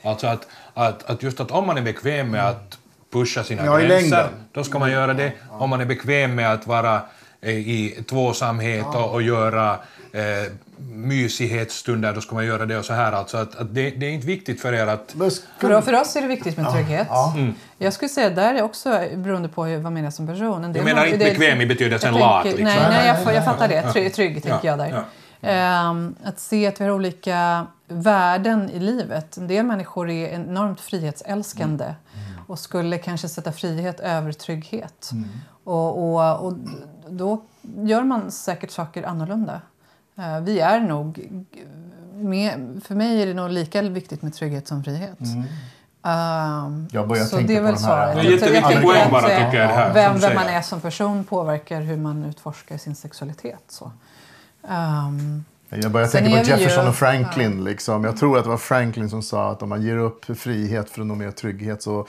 [0.03, 2.77] Alltså att, att, att just att om man är bekväm med att
[3.11, 5.33] pusha sina Ja, gränser, då ska man göra det.
[5.49, 7.01] Om man är bekväm med att vara
[7.41, 9.71] i tvåsamhet och, och göra
[10.13, 10.51] eh,
[10.91, 13.11] mysighetsstunder, då ska man göra det och så här.
[13.11, 15.15] Alltså att, att det, det är inte viktigt för er att
[15.59, 17.07] För, för oss är det viktigt med trygghet.
[17.35, 17.55] Mm.
[17.77, 20.63] Jag skulle säga där är också beroende på hur, vad man är som person.
[20.63, 22.75] En del Jag menar inte det- bekväm i betydelsen lat, tänker- liksom.
[22.83, 23.91] Nej, nej jag, jag fattar det.
[23.91, 25.03] Trygg, trygg tänker Ja, jag där.
[25.41, 29.37] Ehm, att se att vi har olika värden i livet.
[29.37, 31.95] En del människor är enormt frihetsälskande Mm.
[32.47, 35.09] Och skulle kanske sätta frihet över trygghet.
[35.13, 35.29] Mm.
[35.63, 36.53] Och, och, och
[37.09, 37.41] då
[37.77, 39.61] gör man säkert saker annorlunda.
[40.17, 41.29] Eh, vi är nog...
[42.13, 45.19] Med, för mig är det nog lika viktigt med trygghet som frihet.
[46.03, 48.15] Ehm, Jag börjar så tänka det är på väl de här- svaret.
[48.15, 50.81] Det är jätteviktig tänker poäng att, bara, tycker jag, här, Vem, vem man är som
[50.81, 53.63] person påverkar hur man utforskar sin sexualitet.
[53.67, 53.91] Så.
[54.69, 57.63] Ehm, Jag börjar Sen tänka på vi ju- Jefferson och Franklin.
[57.63, 58.03] Liksom.
[58.03, 61.01] Jag tror att det var Franklin som sa att om man ger upp frihet för
[61.01, 62.07] att nå mer trygghet så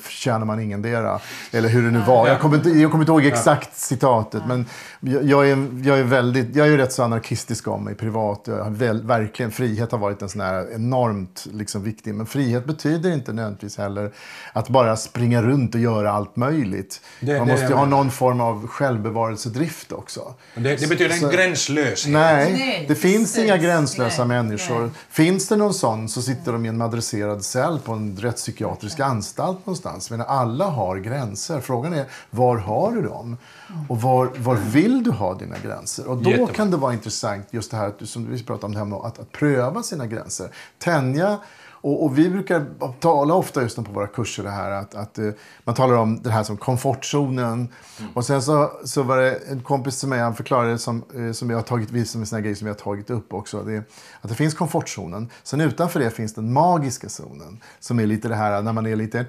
[0.00, 1.20] förtjänar man ingendera.
[1.52, 2.28] Eller hur det nu var.
[2.28, 4.42] Jag kommer inte, jag kommer inte ihåg exakt citatet.
[4.46, 4.66] Men
[5.00, 8.42] jag, jag, är, jag, är väldigt, jag är rätt så anarkistisk av mig privat.
[8.44, 12.14] Jag har väl, verkligen, frihet har varit en sån här enormt liksom, viktig.
[12.14, 14.12] Men frihet betyder inte nödvändigtvis heller
[14.52, 17.00] att bara springa runt och göra allt möjligt.
[17.20, 20.34] Det- man det måste ju ha någon form av självbevarelsedrift också.
[20.54, 22.12] Det, det betyder en Så- gränslöshet.
[22.12, 22.95] Nej, Nej.
[22.96, 24.90] Det finns inga gränslösa människor.
[25.10, 29.58] Finns det någon sån så sitter de i en adresserad cell på en rättspsykiatrisk anstalt
[29.66, 30.10] någonstans.
[30.10, 31.60] Men alla har gränser.
[31.60, 33.36] Frågan är, var har du dem?
[33.88, 36.06] Och var, var vill du ha dina gränser?
[36.08, 36.54] Och då Jättebra.
[36.54, 38.84] kan det vara intressant just det här att du- som vi pratade om det här
[38.86, 40.48] med att, att pröva sina gränser.
[40.78, 41.38] Tänja
[41.86, 42.66] och, och vi brukar
[43.00, 45.30] tala ofta just på våra kurser det här att, att eh,
[45.64, 47.68] man talar om det här som komfortzonen.
[48.14, 51.32] Och sen så, så var det en kompis till mig, han förklarade det som, eh,
[51.32, 53.32] som jag har tagit, vi som en sån här grej som vi har tagit upp
[53.32, 53.62] också.
[53.62, 53.78] Det,
[54.20, 55.30] att det finns komfortzonen.
[55.42, 57.60] Sen utanför det finns den magiska zonen.
[57.80, 59.24] Som är lite det här när man är lite...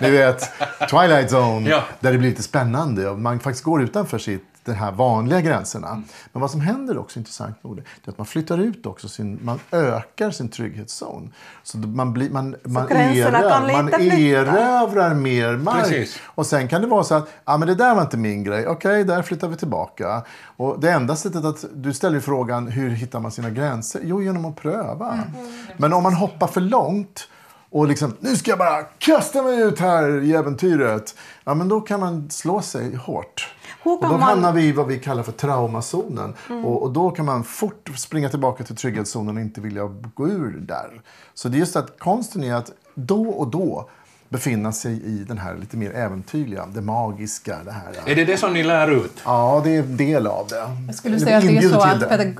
[0.00, 0.50] Ni vet,
[0.90, 1.70] Twilight Zone.
[1.70, 1.82] Ja.
[2.00, 6.02] Där det blir lite spännande och man faktiskt går utanför sitt, de här vanliga gränserna.
[6.32, 9.38] Men vad som händer också, intressant nog, det är att man flyttar ut också sin,
[9.42, 11.32] man ökar sin trygghetszon.
[11.62, 15.82] Så man, blir, man, man, gränserna kan erövrar, man erövrar mer mark.
[15.82, 16.18] Precis.
[16.24, 18.66] Och sen kan det vara så att, ja men det där var inte min grej,
[18.66, 20.22] okej, där flyttar vi tillbaka.
[20.56, 24.00] Och det enda sättet att, du ställer ju frågan, hur hittar man sina gränser?
[24.04, 25.18] Jo, genom att pröva.
[25.76, 27.28] Men om man hoppar för långt
[27.70, 31.14] och liksom, nu ska jag bara kasta mig ut här i äventyret.
[31.44, 33.54] Ja, men då kan man slå sig hårt.
[33.92, 36.34] Och då man- hamnar vi i vad vi kallar för traumazonen.
[36.64, 40.60] Och, och då kan man fort springa tillbaka till trygghetszonen och inte vilja gå ur
[40.60, 41.02] där.
[41.34, 43.90] Så det är just att konsten är att då och då
[44.28, 47.58] befinna sig i den här lite mer äventyrliga, det magiska.
[47.64, 47.92] Det här.
[48.06, 49.22] Är det det som ni lär ut?
[49.24, 50.76] Ja, det är en del av det.
[50.86, 52.06] Jag skulle säga att det är så att det.
[52.06, 52.38] pedag-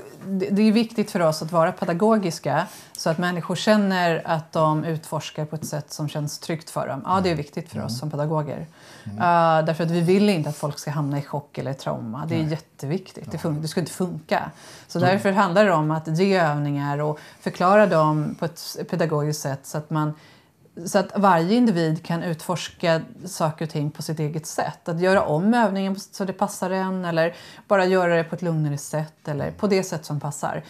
[0.51, 5.45] det är viktigt för oss att vara pedagogiska så att människor känner att de utforskar
[5.45, 7.03] på ett sätt som känns tryggt för dem.
[7.05, 8.67] Ja, det är viktigt för oss som pedagoger.
[9.07, 12.27] Uh, därför att vi vill inte att folk ska hamna i chock eller trauma.
[12.29, 13.31] Det är jätteviktigt.
[13.31, 14.51] Det, fun- det ska inte funka.
[14.89, 19.61] Så därför handlar det om att ge övningar och förklara dem på ett pedagogiskt sätt
[19.63, 20.15] så att man
[20.87, 24.89] så att varje individ kan utforska saker och ting på sitt eget sätt.
[24.89, 27.35] Att göra om övningen så det passar en eller
[27.69, 30.63] bara göra det på ett lugnare sätt eller på det sätt som passar.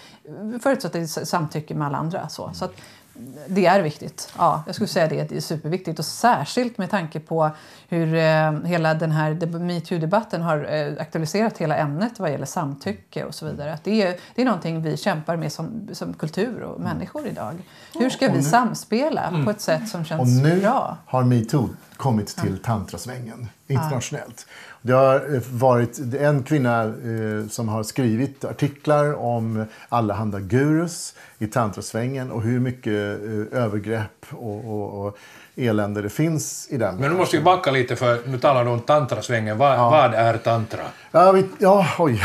[0.63, 2.29] Förutsatt att det är samtycke med alla andra.
[2.29, 2.73] Så, så att
[3.49, 4.33] det är viktigt.
[4.39, 5.29] Ja, jag skulle säga det.
[5.29, 7.51] Det är superviktigt och särskilt med tanke på
[7.89, 13.25] hur eh, hela den här deb- metoo-debatten har eh, aktualiserat hela ämnet vad gäller samtycke
[13.25, 13.73] och så vidare.
[13.73, 17.55] Att det, är, det är någonting vi kämpar med som, som kultur och människor idag.
[17.95, 20.97] Hur ska vi samspela på ett sätt som Och känns nu bra?
[21.07, 24.47] har metoo kommit till tantrasvängen internationellt.
[24.83, 31.47] Det har eh, varit en kvinna eh, som har skrivit artiklar om allehanda gurus i
[31.47, 35.19] tantrasvängen och hur mycket eh, övergrepp och, och, och
[35.59, 36.97] elände det finns i den.
[36.97, 39.59] Men nu måste vi backa lite för nu talar du om tantrasvängen.
[39.59, 40.81] Vad, vad är tantra?
[41.11, 42.23] Ja, vi, ja oj.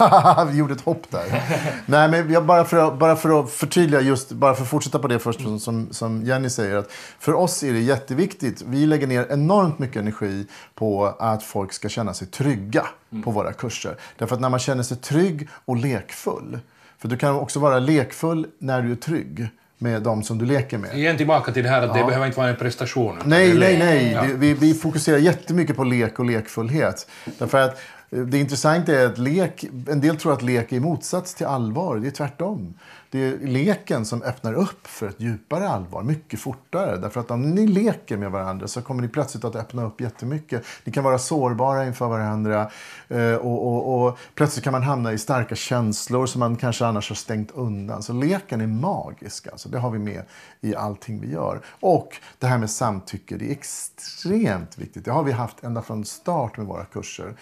[0.50, 1.42] vi gjorde ett hopp där.
[1.86, 4.98] Nej, men jag, bara, för att, bara för att förtydliga, just, bara för att fortsätta
[4.98, 6.76] på det först som- som, som Jenny säger.
[6.76, 8.62] att För oss är det jätteviktigt.
[8.66, 12.86] Vi lägger ner enormt mycket energi på att folk ska känna sig trygga
[13.24, 13.96] på våra kurser.
[14.18, 16.58] Därför att när man känner sig trygg och lekfull.
[16.98, 20.78] För du kan också vara lekfull när du är trygg med de som du leker
[20.78, 20.98] med.
[20.98, 23.18] Igen tillbaka till det här att det behöver inte vara en prestation.
[23.24, 24.12] Nej, nej, nej.
[24.12, 24.24] Ja.
[24.34, 27.06] Vi, vi fokuserar jättemycket på lek och lekfullhet.
[27.38, 27.80] Därför att
[28.24, 31.96] det intressanta är att lek, en del tror att lek är i motsats till allvar.
[31.96, 32.74] Det är tvärtom.
[33.10, 36.96] Det är leken som öppnar upp för ett djupare allvar mycket fortare.
[36.96, 40.64] Därför att om ni leker med varandra så kommer ni plötsligt att öppna upp jättemycket.
[40.84, 42.70] Ni kan vara sårbara inför varandra
[43.08, 47.08] eh, och, och, och plötsligt kan man hamna i starka känslor som man kanske annars
[47.08, 48.02] har stängt undan.
[48.02, 49.46] Så leken är magisk.
[49.46, 49.68] Alltså.
[49.68, 50.22] Det har vi med
[50.60, 51.60] i allting vi gör.
[51.80, 55.04] Och det här med samtycke, det är extremt viktigt.
[55.04, 57.34] Det har vi haft ända från start med våra kurser.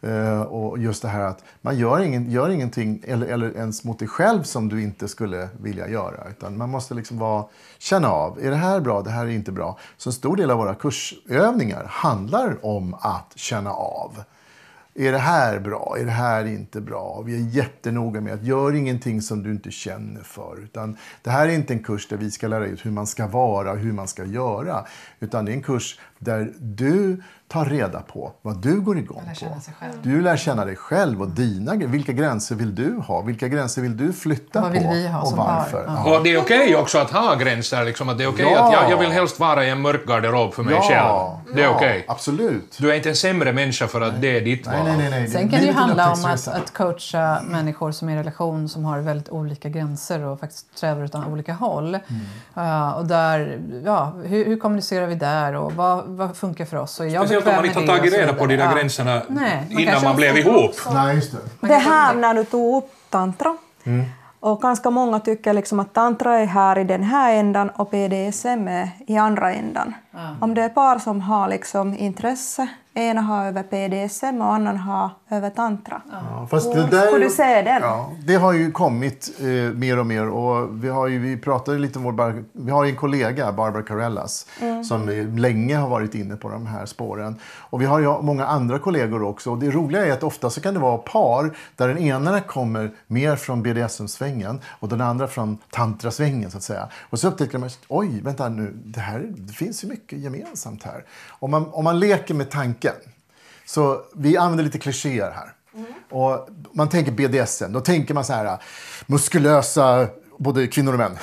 [0.00, 3.84] Eh, Eh, och just det här att man gör, ingen, gör ingenting, eller, eller ens
[3.84, 6.28] mot dig själv, som du inte skulle vilja göra.
[6.30, 7.44] Utan man måste liksom vara,
[7.78, 9.78] känna av, är det här bra, det här är inte bra.
[9.96, 14.22] Så en stor del av våra kursövningar handlar om att känna av.
[14.98, 15.96] Är det här bra?
[15.98, 17.22] Är det här inte bra?
[17.26, 20.62] Vi är jättenoga med att gör ingenting som du inte känner för.
[20.62, 23.26] Utan det här är inte en kurs där vi ska lära ut hur man ska
[23.26, 24.84] vara och hur man ska göra.
[25.20, 29.30] Utan det är en kurs där du tar reda på vad du går igång Lär
[29.30, 29.40] på.
[29.40, 29.92] känna sig själv.
[30.02, 33.20] Du lär känna dig själv och dina Vilka gränser vill du ha?
[33.22, 34.92] Vilka gränser vill du flytta Vad vill på?
[34.92, 35.84] vi ha och varför?
[35.86, 36.02] Ja.
[36.06, 36.16] Ja.
[36.18, 37.84] Och det är okej också att ha gränser.
[37.84, 38.66] Liksom, att det är okej Ja.
[38.66, 41.06] att jag, jag vill helst vara i en mörk garderob för mig själv.
[41.54, 42.04] Det är ja, okej.
[42.08, 42.76] Absolut.
[42.80, 44.86] Du är inte en sämre människa för att det är ditt Nej, val.
[44.86, 45.28] nej, nej, nej.
[45.28, 48.84] Sen kan det ju handla om att, att coacha människor som är i relation som
[48.84, 51.88] har väldigt olika gränser och faktiskt strävar åt olika håll.
[51.88, 52.66] Mm.
[52.68, 57.00] Uh, och där, ja, hur, hur kommunicerar vi där och vad, vad funkar för oss?
[57.00, 58.74] Och jag Speciellt om man inte har tagit reda på de där Ja.
[58.74, 60.74] gränserna Nej, man innan man blev ihop.
[60.94, 61.68] Nej, just det.
[61.68, 63.56] Det här när du tog upp tantra.
[64.40, 68.68] Och ganska många tycker liksom att tantra är här i den här ändan och BDSM
[68.68, 69.94] är i andra ändan.
[70.40, 75.10] Om det är par som har liksom intresse, ena har över PDSM och annan har
[75.30, 76.02] över tantra.
[76.12, 77.82] Ja, fast Hur skulle du se den?
[77.82, 80.28] Ja, det har ju kommit eh, mer och mer.
[80.28, 83.82] Och vi, har ju, vi pratade lite om vår, vi har ju en kollega, Barbara
[83.82, 84.84] Carellas, Mm.
[84.84, 87.36] som eh, länge har varit inne på de här spåren.
[87.58, 89.50] Och vi har ju många andra kollegor också.
[89.50, 92.90] Och det roliga är att ofta så kan det vara par där den ena kommer
[93.06, 96.88] mer från BDSM-svängen och den andra från tantrasvängen så att säga.
[97.10, 101.04] Och så upptäcker man, oj, vänta nu, det, här, det finns ju mycket gemensamt här.
[101.28, 102.94] Om man, om man leker med tanken
[103.66, 105.52] så vi använder lite klichéer här.
[106.10, 108.58] Och man tänker BDSM, då tänker man så här
[109.06, 110.06] muskulösa
[110.38, 111.18] både kvinnor och män.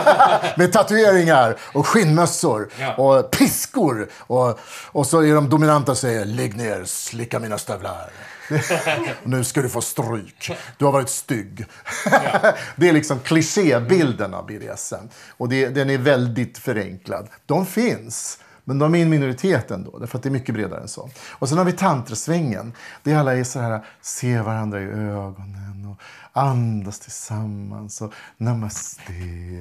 [0.56, 2.94] Med tatueringar och skinnmössor Ja.
[2.94, 4.08] och piskor.
[4.18, 4.58] Och,
[4.92, 8.10] och så är de dominanta och säger lägg ner, slicka mina stövlar.
[9.22, 10.50] nu ska du få stryk.
[10.78, 11.66] Du har varit stygg.
[12.76, 15.08] det är liksom klichébilden av BDSM.
[15.28, 17.28] Och det, den är väldigt förenklad.
[17.46, 18.38] De finns.
[18.64, 21.10] Men de är en minoritet ändå, därför att det är mycket bredare än så.
[21.30, 22.72] Och sen har vi tantrasvängen.
[23.02, 26.02] Det alla är så här, se varandra i ögonen och
[26.32, 29.12] andas tillsammans och namaste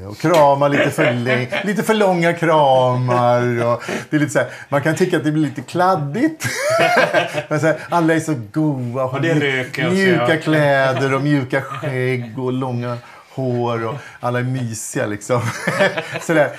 [0.10, 3.66] och krama lite för, länge, lite för långa kramar.
[3.66, 6.47] Och det är lite så här, man kan tycka att det blir lite kladdigt.
[7.49, 12.54] Men så här, alla är så goa och har mjuka kläder och mjuka skägg och
[12.54, 12.97] långa
[13.34, 15.41] hår och alla är mysiga liksom.
[16.21, 16.55] Sådär.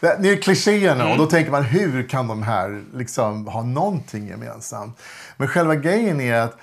[0.00, 4.98] Det är klichéerna och då tänker man hur kan de här liksom ha någonting gemensamt?
[5.36, 6.56] Men själva grejen är att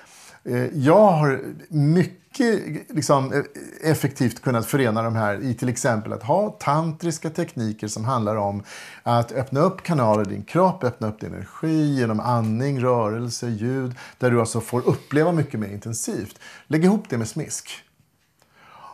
[0.44, 3.44] eh, jag har mycket liksom,
[3.82, 8.62] effektivt kunnat förena de här i till exempel att ha tantriska tekniker som handlar om
[9.02, 13.94] att öppna upp kanaler i din kropp, öppna upp din energi genom andning, rörelse, ljud.
[14.18, 16.38] Där du alltså får uppleva mycket mer intensivt.
[16.66, 17.84] Lägg ihop det med smisk.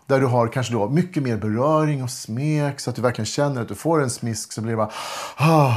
[0.07, 3.63] Där du har kanske då mycket mer beröring och smek så att du verkligen känner
[3.63, 4.91] att du får en smisk så blir det bara
[5.37, 5.75] ah,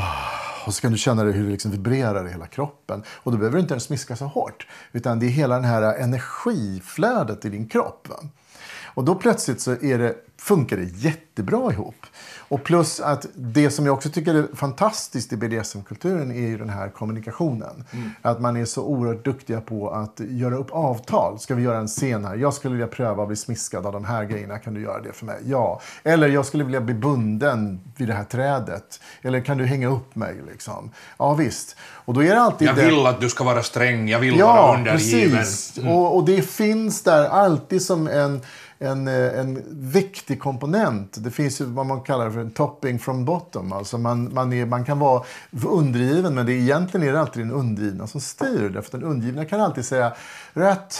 [0.65, 3.03] och så kan du känna det hur det liksom vibrerar i hela kroppen.
[3.07, 4.67] Och då behöver du inte ens smiska så hårt.
[4.91, 8.07] Utan det är hela det här energiflödet i din kropp.
[8.09, 8.15] Va?
[8.93, 12.05] Och då plötsligt så är det, funkar det jättebra ihop.
[12.37, 16.69] Och plus att det som jag också tycker är fantastiskt i BDSM-kulturen är ju den
[16.69, 17.83] här kommunikationen.
[18.21, 21.39] Att man är så oerhört duktiga på att göra upp avtal.
[21.39, 22.35] Ska vi göra en scen här?
[22.35, 24.57] Jag skulle vilja pröva att bli smiskad av de här grejerna.
[24.59, 25.37] Kan du göra det för mig?
[25.45, 25.81] Ja.
[26.03, 28.99] Eller jag skulle vilja bli bunden vid det här trädet.
[29.21, 30.35] Eller kan du hänga upp mig?
[30.51, 30.91] Liksom?
[31.17, 31.75] Ja visst.
[31.81, 34.55] Och då är det alltid Jag vill att du ska vara sträng, jag vill vara
[34.55, 35.37] Ja, undergiven.
[35.37, 35.77] precis.
[35.77, 38.41] Och, och det finns där alltid som en,
[38.80, 41.23] en, eh, en viktig komponent.
[41.23, 43.73] Det finns ju vad man kallar för en topping from bottom.
[43.73, 45.23] Alltså man, man, är, man kan vara
[45.67, 48.69] undergiven men det är, egentligen är det alltid den undergivna som styr.
[48.69, 50.13] Därför att den undergivna kan alltid säga
[50.53, 50.95] rätt,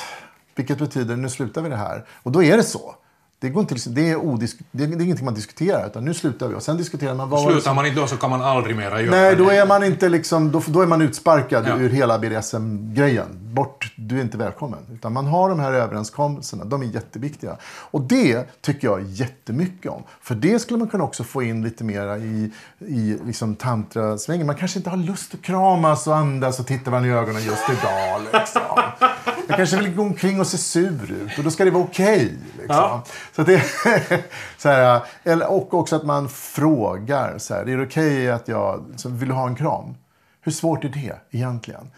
[0.55, 2.05] vilket betyder nu slutar vi det här.
[2.23, 2.95] Och då är det så.
[3.41, 6.13] Det, går inte, det, är odisk, det, är, det är ingenting man diskuterar, utan nu
[6.13, 6.55] slutar vi.
[6.55, 9.01] Och sen diskuterar man vad Slutar som- man inte då så kan man aldrig mera
[9.01, 11.77] göra Nej, då är man inte liksom, då, då är man utsparkad Ja.
[11.77, 13.25] ur hela BDSM-grejen.
[13.53, 14.79] Bort, du är inte välkommen.
[14.93, 17.57] Utan man har de här överenskommelserna, de är jätteviktiga.
[17.91, 20.03] Och det tycker jag jättemycket om.
[20.21, 24.47] För det skulle man kunna också få in lite mera i, i liksom tantrasvängen.
[24.47, 27.69] Man kanske inte har lust att kramas och andas och titta varandra i ögonen just
[27.69, 28.21] idag.
[28.33, 28.61] Liksom.
[29.50, 32.38] Man kanske vill gå omkring och se sur ut och då ska det vara okej.
[32.60, 33.02] liksom.
[33.36, 33.64] Så att det,
[34.58, 37.38] så här, eller, och också att man frågar.
[37.38, 38.86] Så här, är det okej att jag...
[38.95, 39.95] Så vill ha en kram?
[40.41, 41.91] Hur svårt är det egentligen?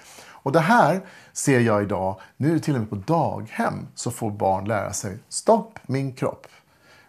[0.43, 1.01] Och det här
[1.33, 5.79] ser jag idag, nu till och med på daghem, så får barn lära sig stopp
[5.83, 6.47] min kropp.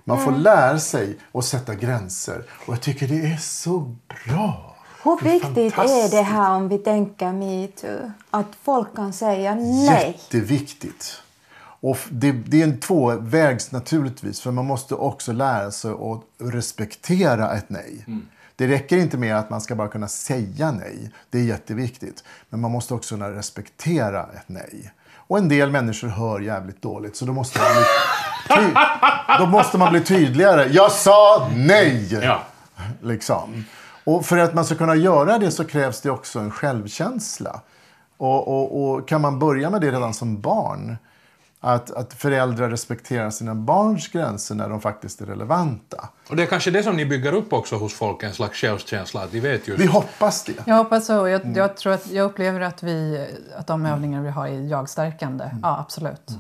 [0.05, 2.45] Man får lära sig att sätta gränser.
[2.66, 4.71] Och jag tycker det är så bra.
[5.05, 8.11] Hur viktigt är det här om vi tänker metoo?
[8.30, 10.18] Att folk kan säga nej.
[10.22, 11.22] Jätteviktigt.
[11.80, 14.40] Och det, det är en tvåvägs naturligtvis.
[14.40, 16.20] För man måste också lära sig att
[16.55, 18.05] respektera ett nej.
[18.57, 21.11] Det räcker inte med att man ska bara kunna säga nej.
[21.30, 22.24] Det är jätteviktigt.
[22.50, 24.92] Men man måste också kunna respektera ett nej.
[25.16, 27.16] Och en del människor hör jävligt dåligt.
[27.16, 27.84] Så då måste man bli,
[28.57, 28.74] ty-
[29.38, 30.68] då måste man bli tydligare.
[30.72, 32.09] Jag sa nej!
[32.22, 32.42] Ja.
[33.03, 33.64] Liksom.
[34.05, 37.61] Och för att man ska kunna göra det så krävs det också en självkänsla.
[38.16, 40.96] Och, och, och kan man börja med det redan som barn,
[41.61, 46.09] att, att föräldrar respekterar sina barns gränser när de faktiskt är relevanta.
[46.28, 49.22] Och det är kanske det som ni bygger upp också hos folk, en slags självkänsla,
[49.22, 49.80] att de vet just...
[49.80, 50.53] Vi hoppas det.
[50.66, 51.28] Jag hoppas så.
[51.28, 53.26] Jag, jag, tror att, jag upplever att, vi,
[53.57, 55.50] att de övningar vi har är jagstärkande.
[55.62, 56.30] Ja, absolut.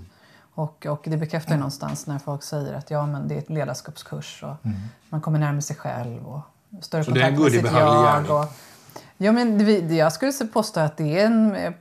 [0.54, 3.50] Och, och det bekräftar ju någonstans när folk säger att ja, men det är ett
[3.50, 4.70] ledarskapskurs och
[5.08, 6.40] man kommer närmare sig själv och
[6.80, 8.30] större Så kontakt med sitt jag.
[8.30, 8.44] Och,
[9.16, 11.72] ja, men jag skulle påstå att det är en eh,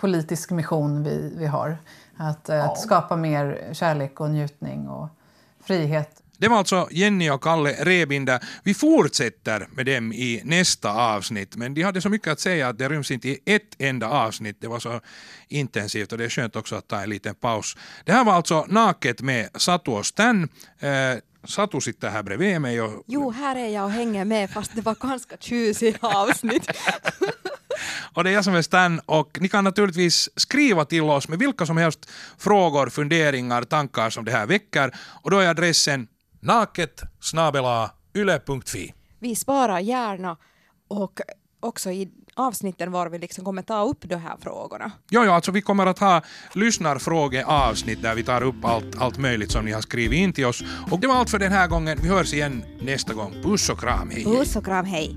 [0.00, 1.76] politisk mission vi, vi har.
[2.16, 5.08] Att, eh, att skapa mer kärlek och njutning och
[5.60, 6.22] frihet.
[6.38, 8.44] Det var alltså Jenny och Kalle Rebinder.
[8.64, 12.78] Vi fortsätter med dem i nästa avsnitt, men de hade så mycket att säga att
[12.78, 14.56] det ryms inte i ett enda avsnitt.
[14.60, 15.00] Det var så
[15.48, 17.76] intensivt och det är skönt också att ta en liten paus.
[18.04, 20.48] Det här var alltså Naket med Satu och Stan.
[20.78, 20.90] Eh,
[21.44, 24.82] Satu sitter här bredvid mig och Jo, här är jag och hänger med fast det
[24.82, 26.70] var ganska tjusiga avsnitt.
[28.12, 31.38] Och det är jag som är Stan och ni kan naturligtvis skriva till oss med
[31.38, 34.94] vilka som helst frågor, funderingar, tankar som det här väcker.
[35.22, 36.08] Och då är adressen
[36.46, 37.02] naket
[38.16, 38.94] yle.fi.
[39.18, 40.36] Vi sparar gärna
[40.88, 41.20] och
[41.60, 44.92] också i avsnitten var vi liksom kommer ta upp de här frågorna.
[45.10, 46.22] Jo, jo, alltså vi kommer att ha
[46.52, 50.62] lyssnarfrågeavsnitt där vi tar upp allt, allt möjligt som ni har skrivit in till oss.
[50.90, 51.98] Och det var allt för den här gången.
[52.02, 53.32] Vi hörs igen nästa gång.
[53.42, 54.24] Puss och kram, hej!
[54.24, 54.36] hej.
[54.36, 55.16] Puss och kram, hej!